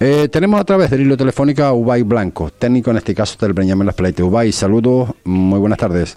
[0.00, 3.52] Eh, tenemos a través del hilo telefónico a Ubay Blanco, técnico en este caso del
[3.52, 4.20] Breñamen Las Playas.
[4.20, 6.16] Ubay, saludos, muy buenas tardes.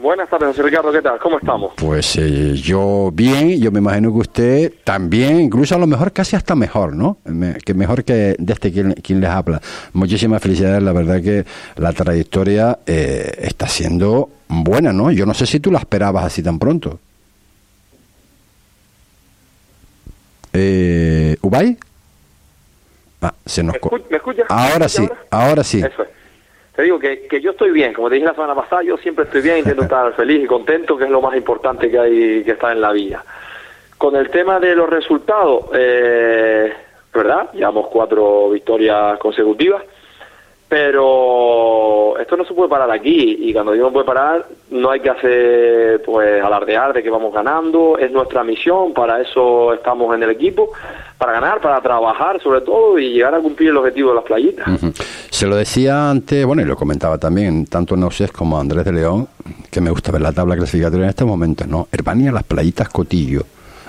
[0.00, 1.18] Buenas tardes, José Ricardo, ¿qué tal?
[1.18, 1.72] ¿Cómo estamos?
[1.74, 6.36] Pues eh, yo bien, yo me imagino que usted también, incluso a lo mejor casi
[6.36, 7.16] hasta mejor, ¿no?
[7.24, 9.60] Me- que mejor que de este quien, quien les habla.
[9.94, 11.44] Muchísimas felicidades, la verdad que
[11.76, 15.10] la trayectoria eh, está siendo buena, ¿no?
[15.10, 17.00] Yo no sé si tú la esperabas así tan pronto.
[20.52, 21.76] Eh, ¿Ubay?
[23.20, 23.74] Ah, se nos...
[23.74, 24.46] ¿Me?
[24.48, 25.78] Ahora ¿Me sí, escuchas ahora sí.
[25.78, 26.08] Eso es.
[26.78, 29.24] Te digo que, que yo estoy bien, como te dije la semana pasada, yo siempre
[29.24, 32.52] estoy bien, intento estar feliz y contento, que es lo más importante que hay que
[32.52, 33.24] está en la vida.
[33.96, 36.72] Con el tema de los resultados, eh,
[37.12, 37.50] ¿verdad?
[37.52, 39.82] Llevamos cuatro victorias consecutivas,
[40.68, 45.00] pero esto no se puede parar aquí y cuando digo no puede parar, no hay
[45.00, 50.24] que hacer pues alardear de que vamos ganando, es nuestra misión, para eso estamos en
[50.24, 50.70] el equipo,
[51.16, 54.66] para ganar, para trabajar sobre todo y llegar a cumplir el objetivo de las playitas.
[55.30, 59.26] Se lo decía antes, bueno, y lo comentaba también, tanto Nausés como Andrés de León,
[59.70, 61.88] que me gusta ver la tabla clasificatoria en estos momentos, ¿no?
[61.90, 63.42] Herbania, las playitas Cotillo.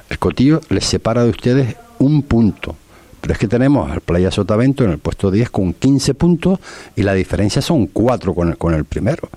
[0.09, 2.75] El Cotillo les separa de ustedes un punto.
[3.21, 6.59] Pero es que tenemos al Playa Sotavento en el puesto 10 con 15 puntos
[6.95, 9.27] y la diferencia son 4 con el, con el primero.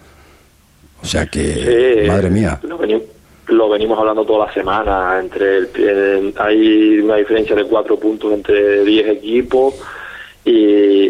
[1.03, 2.61] O sea que, madre mía.
[2.63, 3.03] Lo, veni-
[3.49, 5.19] lo venimos hablando toda la semana.
[5.21, 9.75] entre el- el- Hay una diferencia de cuatro puntos entre 10 equipos.
[10.45, 10.51] Y,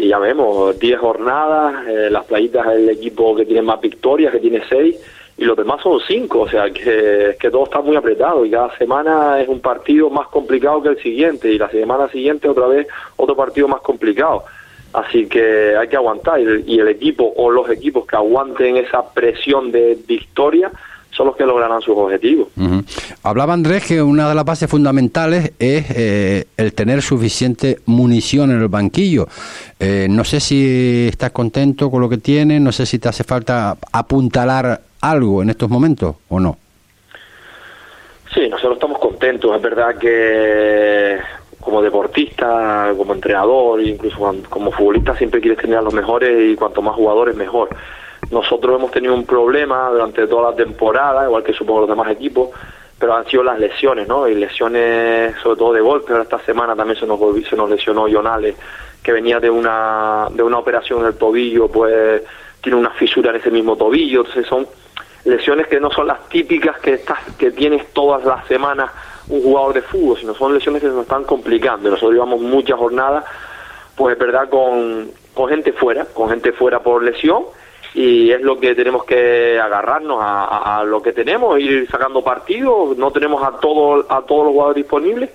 [0.05, 1.87] y ya vemos, 10 jornadas.
[1.87, 4.95] eh, las playitas es el equipo que tiene más victorias, que tiene 6.
[5.43, 6.39] Y los demás son 5.
[6.39, 8.45] O sea que, que todo está muy apretado.
[8.45, 11.51] Y cada semana es un partido más complicado que el siguiente.
[11.51, 14.45] Y la semana siguiente, otra vez, otro partido más complicado.
[14.93, 19.71] Así que hay que aguantar y el, equipo o los equipos que aguanten esa presión
[19.71, 20.71] de victoria
[21.09, 22.47] son los que lograrán sus objetivos.
[22.55, 22.83] Ujú.
[23.23, 28.61] Hablaba Andrés que una de las bases fundamentales es eh, el tener suficiente munición en
[28.61, 29.27] el banquillo.
[29.79, 33.23] Eh, no sé si estás contento con lo que tienes, no sé si te hace
[33.23, 36.57] falta apuntalar algo en estos momentos o no.
[38.33, 39.55] Sí, nosotros estamos contentos.
[39.55, 41.19] Es verdad que
[41.59, 46.81] como deportista, como entrenador, incluso como futbolista, siempre quieres tener a los mejores y cuanto
[46.81, 47.69] más jugadores, mejor.
[48.31, 52.49] Nosotros hemos tenido un problema durante toda la temporada, igual que supongo los demás equipos,
[52.97, 54.27] pero han sido las lesiones, ¿no?
[54.27, 56.13] Y lesiones sobre todo de golpe.
[56.13, 58.55] Ahora esta semana también se nos, se nos lesionó Jonales,
[59.03, 62.23] que venía de una, de una operación en el tobillo, pues
[62.61, 64.21] tiene una fisura en ese mismo tobillo.
[64.21, 64.65] Entonces son
[65.25, 68.91] lesiones que no son las típicas que estás, que tienes todas las semanas
[69.29, 71.89] un jugador de fútbol, sino son lesiones que nos están complicando.
[71.89, 73.23] Nosotros llevamos muchas jornadas,
[73.95, 77.43] pues es verdad, con, con gente fuera, con gente fuera por lesión,
[77.95, 82.21] y es lo que tenemos que agarrarnos a, a- a lo que tenemos, ir sacando
[82.23, 85.29] partidos, no tenemos a, todo, a todos los jugadores disponibles,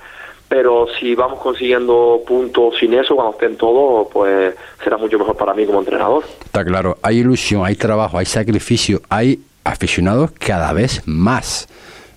[0.49, 5.55] pero si vamos consiguiendo puntos sin eso, cuando estén todos, pues será mucho mejor para
[5.55, 6.25] mí como entrenador.
[6.45, 9.39] Está claro, hay ilusión, hay trabajo, hay sacrificio, hay
[9.73, 11.69] aficionados cada vez más.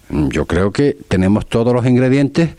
[0.10, 2.50] Yo creo que tenemos todos los ingredientes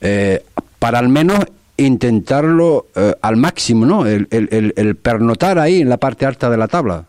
[0.00, 0.42] eh,
[0.78, 1.40] para al menos
[1.76, 4.06] intentarlo eh, al máximo, ¿no?
[4.06, 7.04] El, el- el- pernotar ahí en la parte alta de la tabla.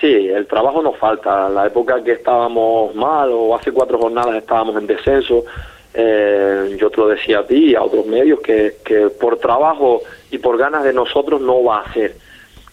[0.00, 1.48] Sí, el trabajo nos falta.
[1.48, 5.44] La época que estábamos mal o hace cuatro jornadas estábamos en descenso,
[5.92, 10.02] eh, yo te lo decía a ti y a otros medios que, que por trabajo
[10.30, 12.16] y por ganas de nosotros no va a ser.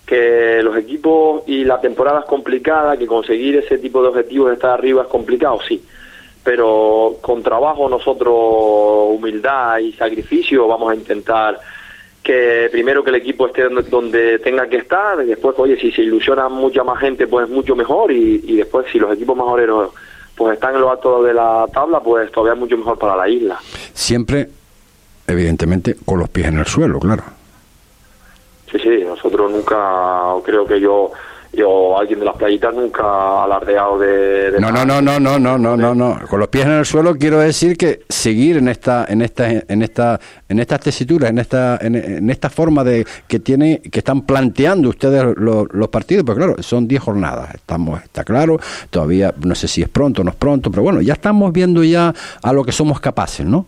[0.07, 4.53] Que los equipos y la temporada es complicada, que conseguir ese tipo de objetivos de
[4.55, 5.83] estar arriba es complicado, sí.
[6.43, 8.33] Pero con trabajo nosotros,
[9.09, 11.59] humildad y sacrificio, vamos a intentar
[12.23, 16.03] que primero que el equipo esté donde, tenga que estar, y después, oye, si se
[16.03, 19.91] ilusiona mucha más gente, pues mucho mejor, y, y después si los equipos mejoreros
[20.37, 23.27] pues están en lo alto de la tabla, pues todavía es mucho mejor para la
[23.27, 23.59] isla.
[23.91, 24.47] Siempre,
[25.25, 27.23] evidentemente, con los pies en el suelo, claro.
[28.71, 29.03] Sí, sí,
[29.37, 31.11] nosotros nunca, creo que yo
[31.53, 35.57] yo alguien de las playitas nunca ha alardeado de, no, no, no, no, no, no,
[35.57, 36.19] no, no, no.
[36.29, 39.81] Con los pies en el suelo quiero decir que seguir en esta, en esta, en
[39.81, 40.19] esta,
[40.49, 45.35] en estas tesituras, en esta, en, esta forma de que tiene, que están planteando ustedes
[45.37, 48.59] los, los partidos, pues claro, son 10 jornadas, estamos, está claro,
[48.91, 51.83] todavía no sé si es pronto o no es pronto, pero bueno, ya estamos viendo
[51.83, 53.65] ya a lo que somos capaces, ¿no?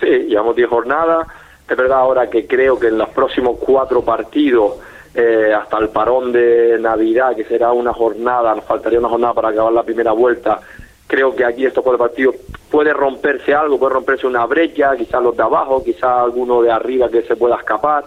[0.00, 1.28] Sí, llevamos 10 jornadas,
[1.68, 4.74] es verdad ahora que creo que en los próximos cuatro partidos
[5.14, 9.48] eh, hasta el parón de Navidad, que será una jornada, nos faltaría una jornada para
[9.48, 10.60] acabar la primera vuelta.
[11.06, 12.34] Creo que aquí estos cuatro partidos
[12.70, 17.08] puede romperse algo, puede romperse una brecha, quizás los de abajo, quizás alguno de arriba
[17.08, 18.04] que se pueda escapar,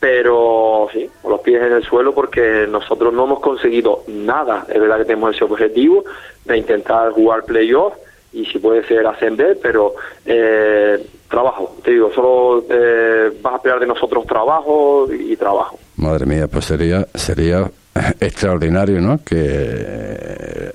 [0.00, 4.66] pero sí, con los pies en el suelo porque nosotros no hemos conseguido nada.
[4.68, 6.04] Es verdad que tenemos ese objetivo
[6.44, 7.94] de intentar jugar playoff
[8.34, 9.94] y si puede ser ascender, pero
[10.26, 10.98] eh,
[11.30, 15.78] trabajo, te digo, solo eh, vas a esperar de nosotros trabajo y trabajo.
[15.96, 17.70] Madre mía, pues sería, sería
[18.20, 19.22] extraordinario, ¿no?
[19.22, 20.72] Que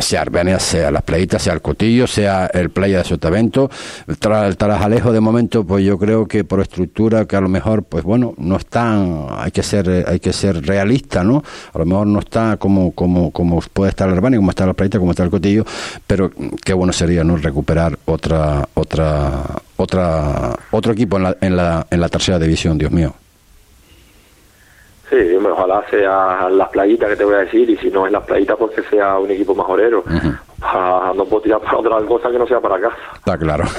[0.00, 3.70] sea Arbenia, sea las playitas, sea el Cotillo, sea el Playa de Sotavento,
[4.18, 8.04] tras Tarajalejo de momento, pues yo creo que por estructura que a lo mejor, pues
[8.04, 11.42] bueno, no están, hay que ser, hay que ser realista, ¿no?
[11.72, 14.74] A lo mejor no está como, como, como puede estar la Arbania, como está la
[14.74, 15.64] playita, como está el Cotillo,
[16.06, 16.30] pero
[16.64, 17.36] qué bueno sería, ¿no?
[17.36, 19.42] Recuperar otra, otra,
[19.76, 23.14] otra, otro equipo en la, en la, en la tercera división, Dios mío.
[25.12, 28.24] Sí, ojalá sea las playitas que te voy a decir, y si no es las
[28.24, 30.02] playitas, pues que sea un equipo mejorero.
[31.14, 32.96] no puedo tirar para otra cosa que no sea para acá.
[33.16, 33.64] Está claro.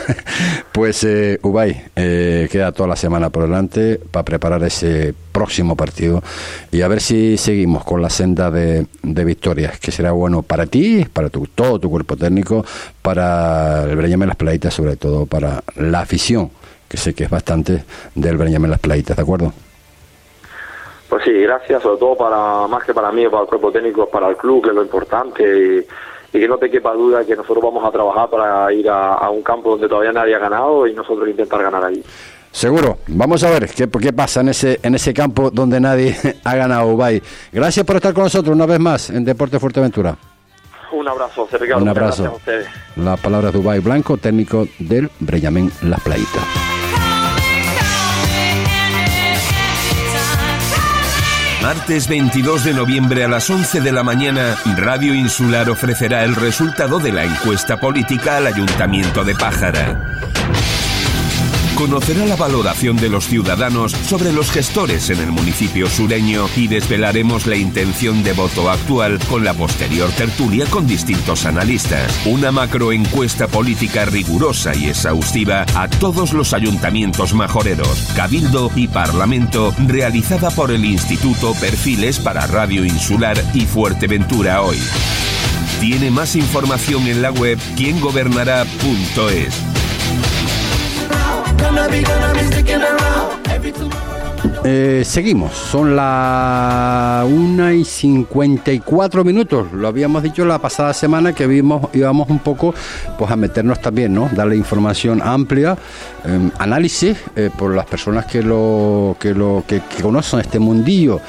[0.72, 6.24] Pues, eh, Ubay, eh, queda toda la semana por delante para preparar ese próximo partido
[6.72, 11.06] y a ver si seguimos con la senda de, victorias, que será bueno para ti,
[11.14, 12.66] para tu, todo tu cuerpo técnico,
[13.04, 16.50] para el Breñame Las Playitas, sobre todo para la afición,
[16.90, 17.84] que sé que es bastante
[18.16, 19.54] del Breñame Las Playitas, ¿de acuerdo?
[21.14, 24.30] Pues sí, gracias, sobre todo para más que para mí, para el cuerpo técnico, para
[24.30, 25.86] el club, que es lo importante.
[26.34, 29.44] Y, que no te quepa duda que nosotros vamos a trabajar para ir a, un
[29.44, 32.04] campo donde todavía nadie ha ganado y nosotros intentar ganar ahí.
[32.50, 32.98] Seguro.
[33.10, 36.98] Vamos a ver qué, qué pasa en ese, en ese campo donde nadie ha ganado.
[36.98, 37.22] Bye.
[37.52, 40.18] Gracias por estar con nosotros una vez más en Deporte Fuerteventura.
[40.94, 41.48] Un abrazo,
[41.78, 42.26] Un abrazo.
[42.26, 42.66] a ustedes.
[42.96, 46.73] La palabra de Ubay Blanco, técnico del Brellamen Las Playitas.
[51.64, 57.00] Martes 22 de noviembre a las 11 de la mañana, Radio Insular ofrecerá el resultado
[57.00, 59.98] de la encuesta política al Ayuntamiento de Pájara
[61.76, 67.48] conocerá la valoración de los ciudadanos sobre los gestores en el municipio sureño y desvelaremos
[67.48, 72.12] la intención de voto actual con la posterior tertulia con distintos analistas.
[72.26, 80.50] Una macroencuesta política rigurosa y exhaustiva a todos los ayuntamientos majoreros, cabildo y parlamento realizada
[80.52, 84.80] por el Instituto Perfiles para Radio Insular y Fuerteventura Hoy.
[85.80, 89.54] Tiene más información en la web quiengobernará.es.
[91.64, 94.13] Gonna be, gonna be sticking around every tomorrow.
[94.66, 99.72] Eh, seguimos, son las 1 y 54 minutos.
[99.74, 102.74] Lo habíamos dicho la pasada semana que vimos, íbamos un poco
[103.18, 104.30] pues a meternos también, ¿no?
[104.34, 105.78] Darle información amplia,
[106.24, 111.20] em, análisis eh, por las personas que lo, que lo que, conocen este mundillo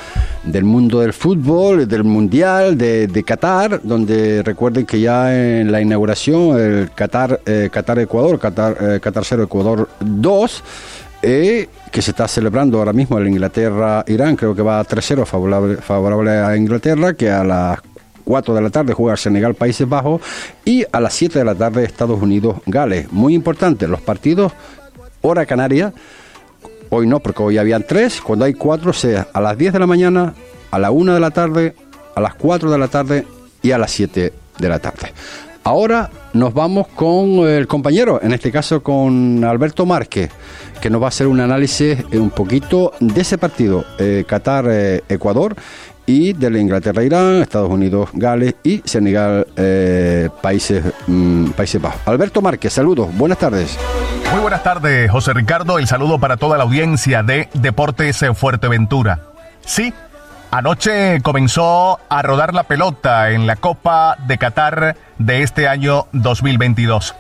[0.45, 6.59] del mundo del fútbol, del mundial, de, Qatar, donde recuerden que ya en la inauguración
[6.59, 10.63] el Qatar, eh, Qatar Ecuador, Qatar, eh, Qatar 0 Ecuador 2
[11.27, 15.77] eh, que se está celebrando ahora mismo en Inglaterra-Irán, creo que va a 3-0 favorable,
[15.79, 17.79] favorable a Inglaterra, que a las
[18.25, 20.21] 4 de la tarde juega Senegal Países Bajos
[20.67, 23.11] y a las 7 de la tarde Estados Unidos Gales.
[23.11, 24.53] Muy importante, los partidos
[25.23, 25.95] hora canaria,
[26.91, 29.87] hoy no porque hoy habían 3, cuando hay 4 sea a las 10 de la
[29.87, 30.35] mañana,
[30.71, 31.75] a la 1 de la tarde,
[32.15, 33.27] a las 4 de la tarde
[33.63, 35.15] y a las 7 de la tarde.
[35.67, 40.31] Ahora nos vamos con el compañero, en este caso con Alberto Márquez,
[40.79, 45.57] que nos va a hacer un análisis eh, un poquito de ese partido, eh, Qatar-Ecuador,
[46.05, 52.03] y de la Inglaterra-Irán, Estados Unidos-Gales y Senegal, eh, países, mm, países Bajos.
[52.05, 53.79] Alberto Márquez, saludos, buenas tardes.
[54.33, 59.21] Muy buenas tardes, José Ricardo, el saludo para toda la audiencia de Deportes Fuerteventura.
[59.65, 59.95] Sí,
[60.57, 67.17] Anoche comenzó a rodar la pelota en la Copa de Qatar de este año 2022.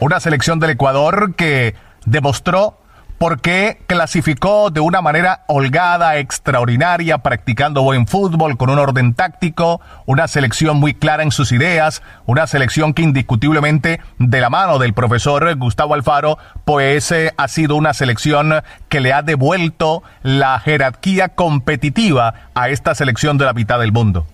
[0.00, 2.80] Una selección del Ecuador que demostró
[3.18, 10.28] porque clasificó de una manera holgada, extraordinaria, practicando buen fútbol, con un orden táctico, una
[10.28, 15.54] selección muy clara en sus ideas, una selección que indiscutiblemente de la mano del profesor
[15.56, 22.34] Gustavo Alfaro, pues eh, ha sido una selección que le ha devuelto la jerarquía competitiva
[22.54, 24.26] a esta selección de la mitad del mundo.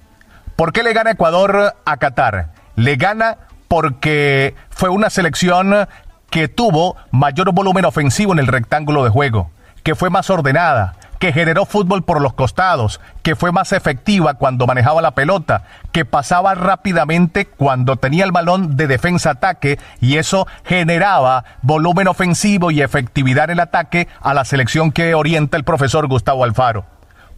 [0.56, 2.48] ¿Por qué le gana Ecuador a Qatar?
[2.76, 5.86] Le gana porque fue una selección
[6.30, 9.50] que tuvo mayor volumen ofensivo en el rectángulo de juego,
[9.82, 14.66] que fue más ordenada, que generó fútbol por los costados, que fue más efectiva cuando
[14.66, 21.44] manejaba la pelota, que pasaba rápidamente cuando tenía el balón de defensa-ataque y eso generaba
[21.60, 26.42] volumen ofensivo y efectividad en el ataque a la selección que orienta el profesor Gustavo
[26.42, 26.86] Alfaro.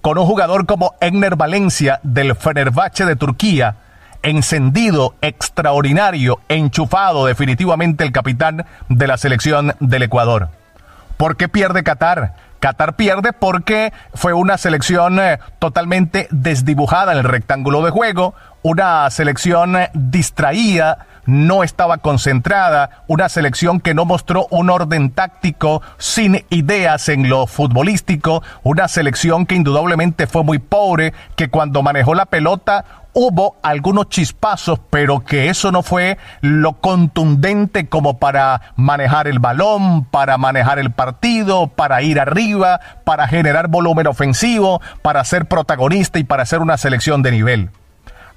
[0.01, 3.77] Con un jugador como Egner Valencia del Fenerbahce de Turquía,
[4.23, 10.49] encendido, extraordinario, enchufado definitivamente el capitán de la selección del Ecuador.
[11.17, 12.35] ¿Por qué pierde Qatar?
[12.63, 19.11] Qatar pierde porque fue una selección eh, totalmente desdibujada en el rectángulo de juego, una
[19.11, 26.45] selección eh, distraída, no estaba concentrada, una selección que no mostró un orden táctico, sin
[26.51, 32.27] ideas en lo futbolístico, una selección que indudablemente fue muy pobre, que cuando manejó la
[32.27, 32.85] pelota
[33.15, 40.05] hubo algunos chispazos, pero que eso no fue lo contundente como para manejar el balón,
[40.05, 46.25] para manejar el partido, para ir arriba, para generar volumen ofensivo, para ser protagonista y
[46.25, 47.71] para ser una selección de nivel.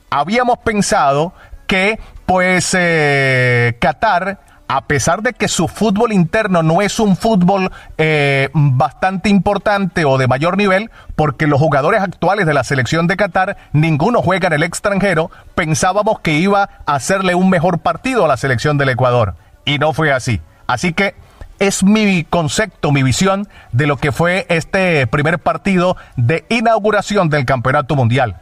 [0.09, 1.33] Habíamos pensado
[1.67, 7.71] que pues eh, Qatar a pesar de que su fútbol interno no es un fútbol
[7.97, 13.17] eh, bastante importante o de mayor nivel, porque los jugadores actuales de la selección de
[13.17, 18.27] Qatar, ninguno juega en el extranjero, pensábamos que iba a hacerle un mejor partido a
[18.27, 19.35] la selección del Ecuador.
[19.65, 20.41] Y no fue así.
[20.67, 21.15] Así que
[21.59, 27.45] es mi concepto, mi visión de lo que fue este primer partido de inauguración del
[27.45, 28.41] Campeonato Mundial.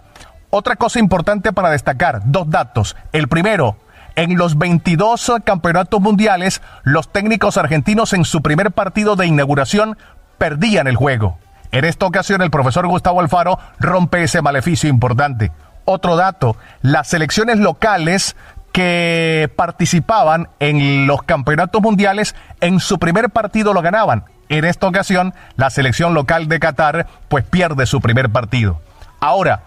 [0.50, 2.96] Otra cosa importante para destacar, dos datos.
[3.12, 3.78] El primero,
[4.16, 9.98] en los 22 campeonatos mundiales, los técnicos argentinos en su primer partido de inauguración
[10.38, 11.38] perdían el juego.
[11.72, 15.52] En esta ocasión el profesor Gustavo Alfaro rompe ese maleficio importante.
[15.86, 18.36] Otro dato, las selecciones locales
[18.72, 24.26] que participaban en los campeonatos mundiales en su primer partido lo ganaban.
[24.50, 28.82] En esta ocasión, la selección local de Qatar pues pierde su primer partido.
[29.20, 29.62] Ahora,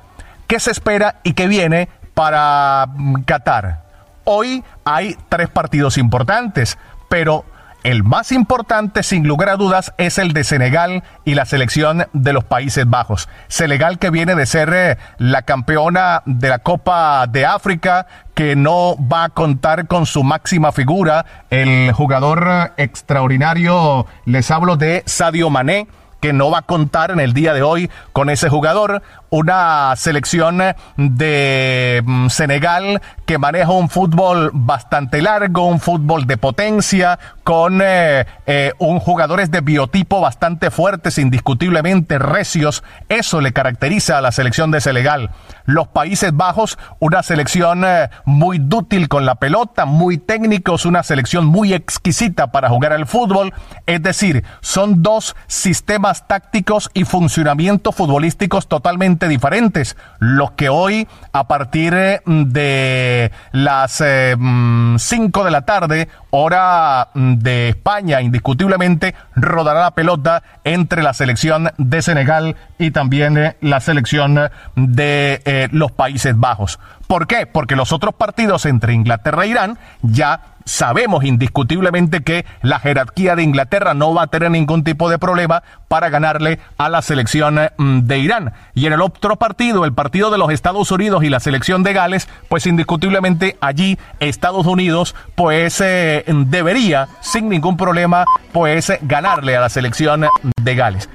[0.47, 3.86] ¿qué se espera y qué viene para mm, Qatar?
[4.29, 7.45] Hoy hay tres partidos importantes, pero
[7.85, 12.33] el más importante, sin lugar a dudas, es el de Senegal y la selección de
[12.33, 13.29] los Países Bajos.
[13.47, 18.97] Senegal que viene de ser eh, la campeona de la Copa de África, que no
[18.99, 25.51] va a contar con su máxima figura, el jugador eh, extraordinario, les hablo de Sadio
[25.51, 25.87] Mané
[26.33, 29.03] no va a contar en el día de hoy con ese jugador.
[29.31, 30.63] Una selección
[30.97, 38.27] de mm, Senegal que maneja un fútbol bastante largo, un fútbol de potencia, con eh,
[38.47, 42.83] eh, un jugadores de biotipo bastante fuertes, indiscutiblemente recios.
[43.09, 45.31] Eso le caracteriza a la selección de Senegal.
[45.65, 51.47] Los Países Bajos, una selección eh, muy dútil con la pelota, muy técnicos, una selección
[51.47, 53.53] muy exquisita para jugar al fútbol.
[53.87, 59.97] Es decir, son dos sistemas tácticos y funcionamientos futbolísticos totalmente diferentes.
[60.19, 61.95] Los que hoy, a partir
[62.25, 69.91] de las 5 eh, mm, de la tarde, hora mm, de España, indiscutiblemente rodará la
[69.93, 76.39] pelota entre la selección de Senegal y también eh, la selección de eh, los Países
[76.39, 76.79] Bajos.
[77.07, 77.47] ¿Por qué?
[77.47, 83.43] Porque los otros partidos entre Inglaterra e Irán ya sabemos indiscutiblemente que la jerarquía de
[83.43, 88.01] Inglaterra no va a tener ningún tipo de problema para ganarle a la selección mm,
[88.01, 88.53] de Irán.
[88.75, 91.95] Y en el otro partido, el partido de los Estados Unidos y la selección de
[91.95, 99.61] Gales, pues indiscutiblemente allí Estados Unidos pues eh, debería sin ningún problema pues ganarle a
[99.61, 100.27] la selección
[100.61, 101.09] de Gales.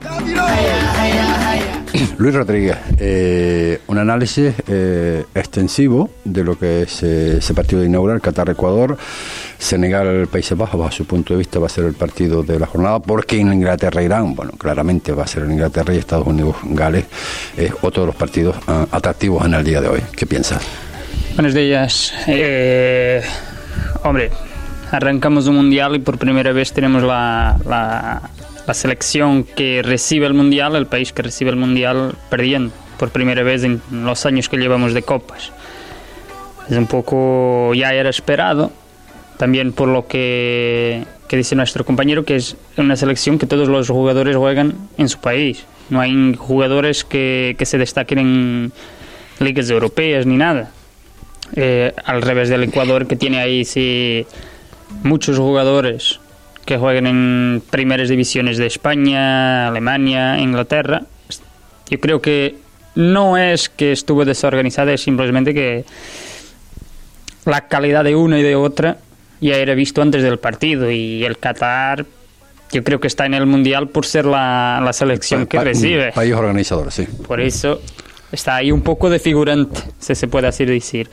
[2.18, 7.88] Luis Rodríguez, eh, un análisis eh, extensivo de lo que es eh, ese partido de
[7.88, 8.98] inaugural, Qatar-Ecuador,
[9.58, 13.00] Senegal-Países Bajos, bajo su punto de vista, va a ser el partido de la jornada,
[13.00, 17.06] porque en Inglaterra-Irán, bueno, claramente va a ser en Inglaterra y Estados Unidos-Gales,
[17.58, 20.02] es otro de los partidos ah, atractivos en el día de hoy.
[20.16, 20.62] ¿Qué piensas?
[21.36, 22.14] Buenos días.
[24.04, 24.32] hombre,
[24.92, 28.22] arrancamos un mundial y por primera vez tenemos la
[28.74, 33.64] selección que recibe el Mundial, el país que recibe el Mundial, perdiendo por primera vez
[33.64, 35.51] en los años que llevamos de copas.
[36.70, 38.72] Es un poco, ya era esperado,
[39.38, 43.89] también por lo que, que dice nuestro compañero, que es una selección que todos los
[43.89, 45.66] jugadores juegan en su país.
[45.89, 48.72] No hay jugadores que, que se destaquen en
[49.39, 50.72] ligas europeas ni nada.
[51.55, 54.26] Eh, al revés del Ecuador, que tiene ahí sí,
[55.03, 56.20] muchos jugadores
[56.66, 61.03] que juegan en primeras divisiones de España, Alemania, Inglaterra.
[61.89, 62.55] Yo creo que
[62.95, 65.86] no es que estuvo desorganizada, es simplemente que
[67.45, 68.97] la calidad de una y de otra
[69.39, 72.05] ya era visto antes del partido y el Qatar
[72.72, 76.12] yo creo que está en el Mundial por ser la, la selección que recibe.
[76.14, 77.05] País organizador, sí.
[77.28, 77.82] Por eso
[78.32, 81.09] está ahí un poco de figurante, si se puede así decir.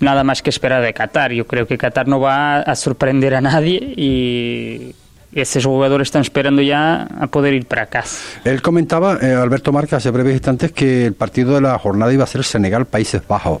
[0.00, 1.32] Nada más que esperar de Qatar.
[1.32, 4.94] Yo creo que Qatar no va a sorprender a nadie y
[5.32, 8.16] esos jugadores están esperando ya a poder ir para casa.
[8.44, 12.24] Él comentaba, eh, Alberto Marca, hace breves instantes, que el partido de la jornada iba
[12.24, 13.60] a ser Senegal-Países Bajos.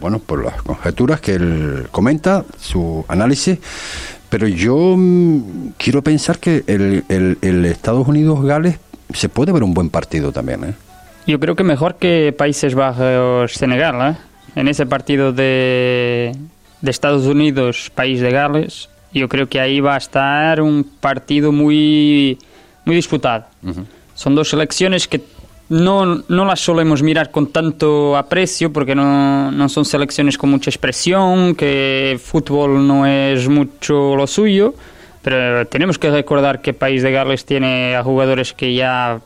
[0.00, 3.58] Bueno, por las conjeturas que él comenta, su análisis,
[4.28, 8.78] pero yo mm, quiero pensar que el, el- el Estados Unidos-Gales
[9.12, 10.74] se puede ver un buen partido también, ¿eh?
[11.26, 14.16] Yo creo que mejor que Países Bajos-Senegal, ¿eh?
[14.56, 16.34] En ese partido de,
[16.80, 21.52] de Estados Unidos, País de Gales, yo creo que ahí va a estar un partido
[21.52, 22.38] muy,
[22.84, 23.44] muy disputado.
[24.14, 25.20] Son dos selecciones que
[25.68, 30.70] no, no las solemos mirar con tanto aprecio porque no, no son selecciones con mucha
[30.70, 34.74] expresión, que fútbol no es mucho lo suyo,
[35.22, 39.20] pero tenemos que recordar que País de Gales tiene a jugadores que ya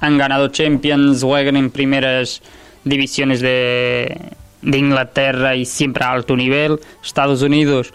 [0.00, 2.42] han ganado Champions, juegan en primeras
[2.84, 6.80] divisiones de, de Inglaterra y siempre a alto nivel.
[7.04, 7.92] Estados Unidos,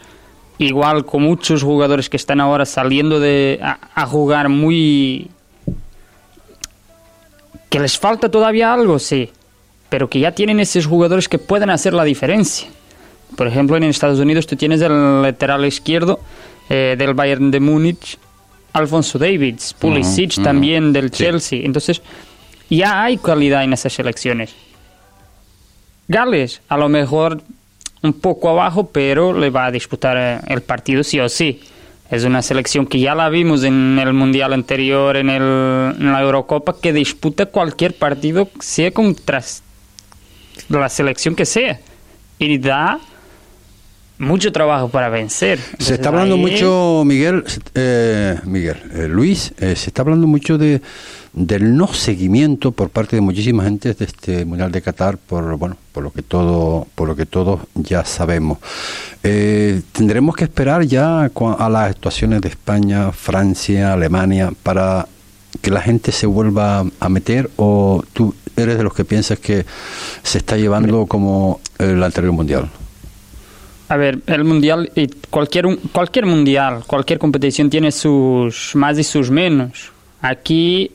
[0.57, 5.30] igual con muchos jugadores que están ahora saliendo de, a, a jugar muy...
[7.70, 9.32] Que les falta todavía algo, sí,
[9.89, 12.68] pero que ya tienen esos jugadores que pueden hacer la diferencia.
[13.36, 16.20] Por ejemplo, en Estados Unidos tú tienes el lateral izquierdo
[16.70, 18.20] eh, del Bayern de Múnich,
[18.74, 20.43] Alfonso Davids, Pulisic ujú.
[20.43, 21.24] también del Sí.
[21.24, 21.59] Chelsea.
[21.64, 22.01] Entonces,
[22.70, 24.53] ya hay calidad en esas selecciones.
[26.07, 27.41] Gales, a lo mejor
[28.01, 31.61] un poco abajo, pero le va a disputar eh, el partido sí o sí.
[32.11, 36.21] Es una selección que ya la vimos en el Mundial anterior, en, el, en la
[36.21, 39.41] Eurocopa, que disputa cualquier partido, sea contra
[40.69, 41.79] la selección que sea.
[42.37, 42.99] Y da
[44.19, 45.59] mucho trabajo para vencer.
[45.79, 47.43] Se está hablando ahí- mucho, Miguel,
[47.73, 50.81] eh, Miguel, eh, Luis, eh, se está hablando mucho de
[51.34, 55.75] del no seguimiento por parte de muchísima gente de este Mundial de Qatar por bueno,
[55.91, 58.59] por lo que todo, por lo que todos ya sabemos.
[59.23, 65.07] Eh, tendremos que esperar ya a las actuaciones de España, Francia, Alemania para
[65.61, 69.65] que la gente se vuelva a meter o tú eres de los que piensas que
[70.21, 72.69] se está llevando como el anterior mundial.
[73.89, 79.29] A ver, el mundial, y cualquier, cualquier mundial, cualquier competición tiene sus más y sus
[79.29, 79.91] menos.
[80.21, 80.91] Aquí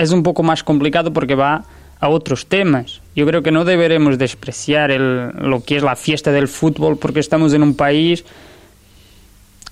[0.00, 1.64] es un poco más complicado porque va
[2.00, 3.00] a otros temas.
[3.14, 7.20] Yo creo que no deberemos despreciar el, lo que es la fiesta del fútbol porque
[7.20, 8.24] estamos en un país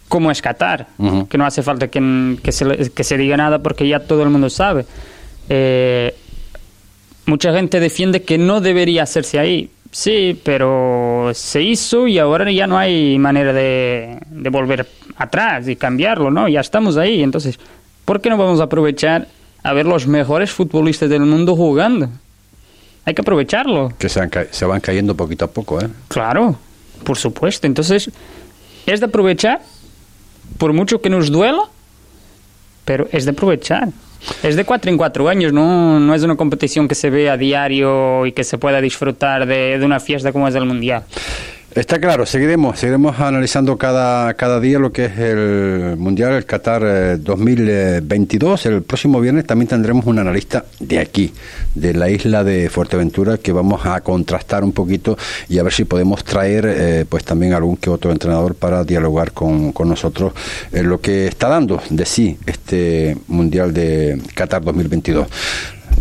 [0.08, 0.86] como es Qatar,
[1.28, 4.22] que no hace falta que, que se, le- que se diga nada porque ya todo
[4.22, 4.86] el mundo sabe.
[5.50, 6.14] Eh,
[7.26, 9.70] mucha gente defiende que no debería hacerse ahí.
[9.90, 15.76] Sí, pero se hizo y ahora ya no hay manera de, de volver atrás y
[15.76, 16.48] cambiarlo, ¿no?
[16.48, 17.22] Ya estamos ahí.
[17.22, 17.58] Entonces,
[18.04, 19.28] ¿por qué no vamos a aprovechar
[19.62, 22.08] a ver los mejores futbolistas del mundo jugando?
[23.04, 23.92] Hay que aprovecharlo.
[23.98, 25.88] Que se, han ca- se van cayendo poquito a poco, ¿eh?
[26.08, 26.56] Claro,
[27.04, 27.66] por supuesto.
[27.66, 28.10] Entonces,
[28.86, 29.60] es de aprovechar,
[30.58, 31.62] por mucho que nos duela,
[32.84, 33.88] pero es de aprovechar.
[34.42, 37.36] Es de cuatro en cuatro años, no, no es una competición que se ve a
[37.36, 41.04] diario y que se pueda disfrutar de, de una fiesta como es el Mundial.
[41.74, 46.82] Está claro, seguiremos, seguiremos analizando cada, cada día lo que es el Mundial, el Qatar
[46.82, 48.64] eh, 2022.
[48.64, 51.30] El próximo viernes también tendremos un analista de aquí,
[51.74, 55.18] de la isla de Fuerteventura, que vamos a contrastar un poquito
[55.50, 59.32] y a ver si podemos traer eh, pues también algún que otro entrenador para dialogar
[59.32, 60.32] con, con nosotros
[60.72, 65.28] en lo que está dando de sí este Mundial de Qatar 2022.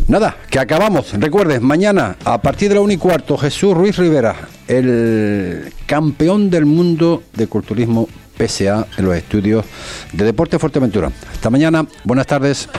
[0.08, 1.12] Nada, que acabamos.
[1.14, 4.36] Recuerden, mañana a partir de la 1 y cuarto, Jesús Ruiz Rivera,
[4.68, 9.66] el campeón del mundo de culturismo PSA en los estudios
[10.14, 11.12] de Deporte Fuerteventura.
[11.34, 12.70] Hasta mañana, buenas tardes.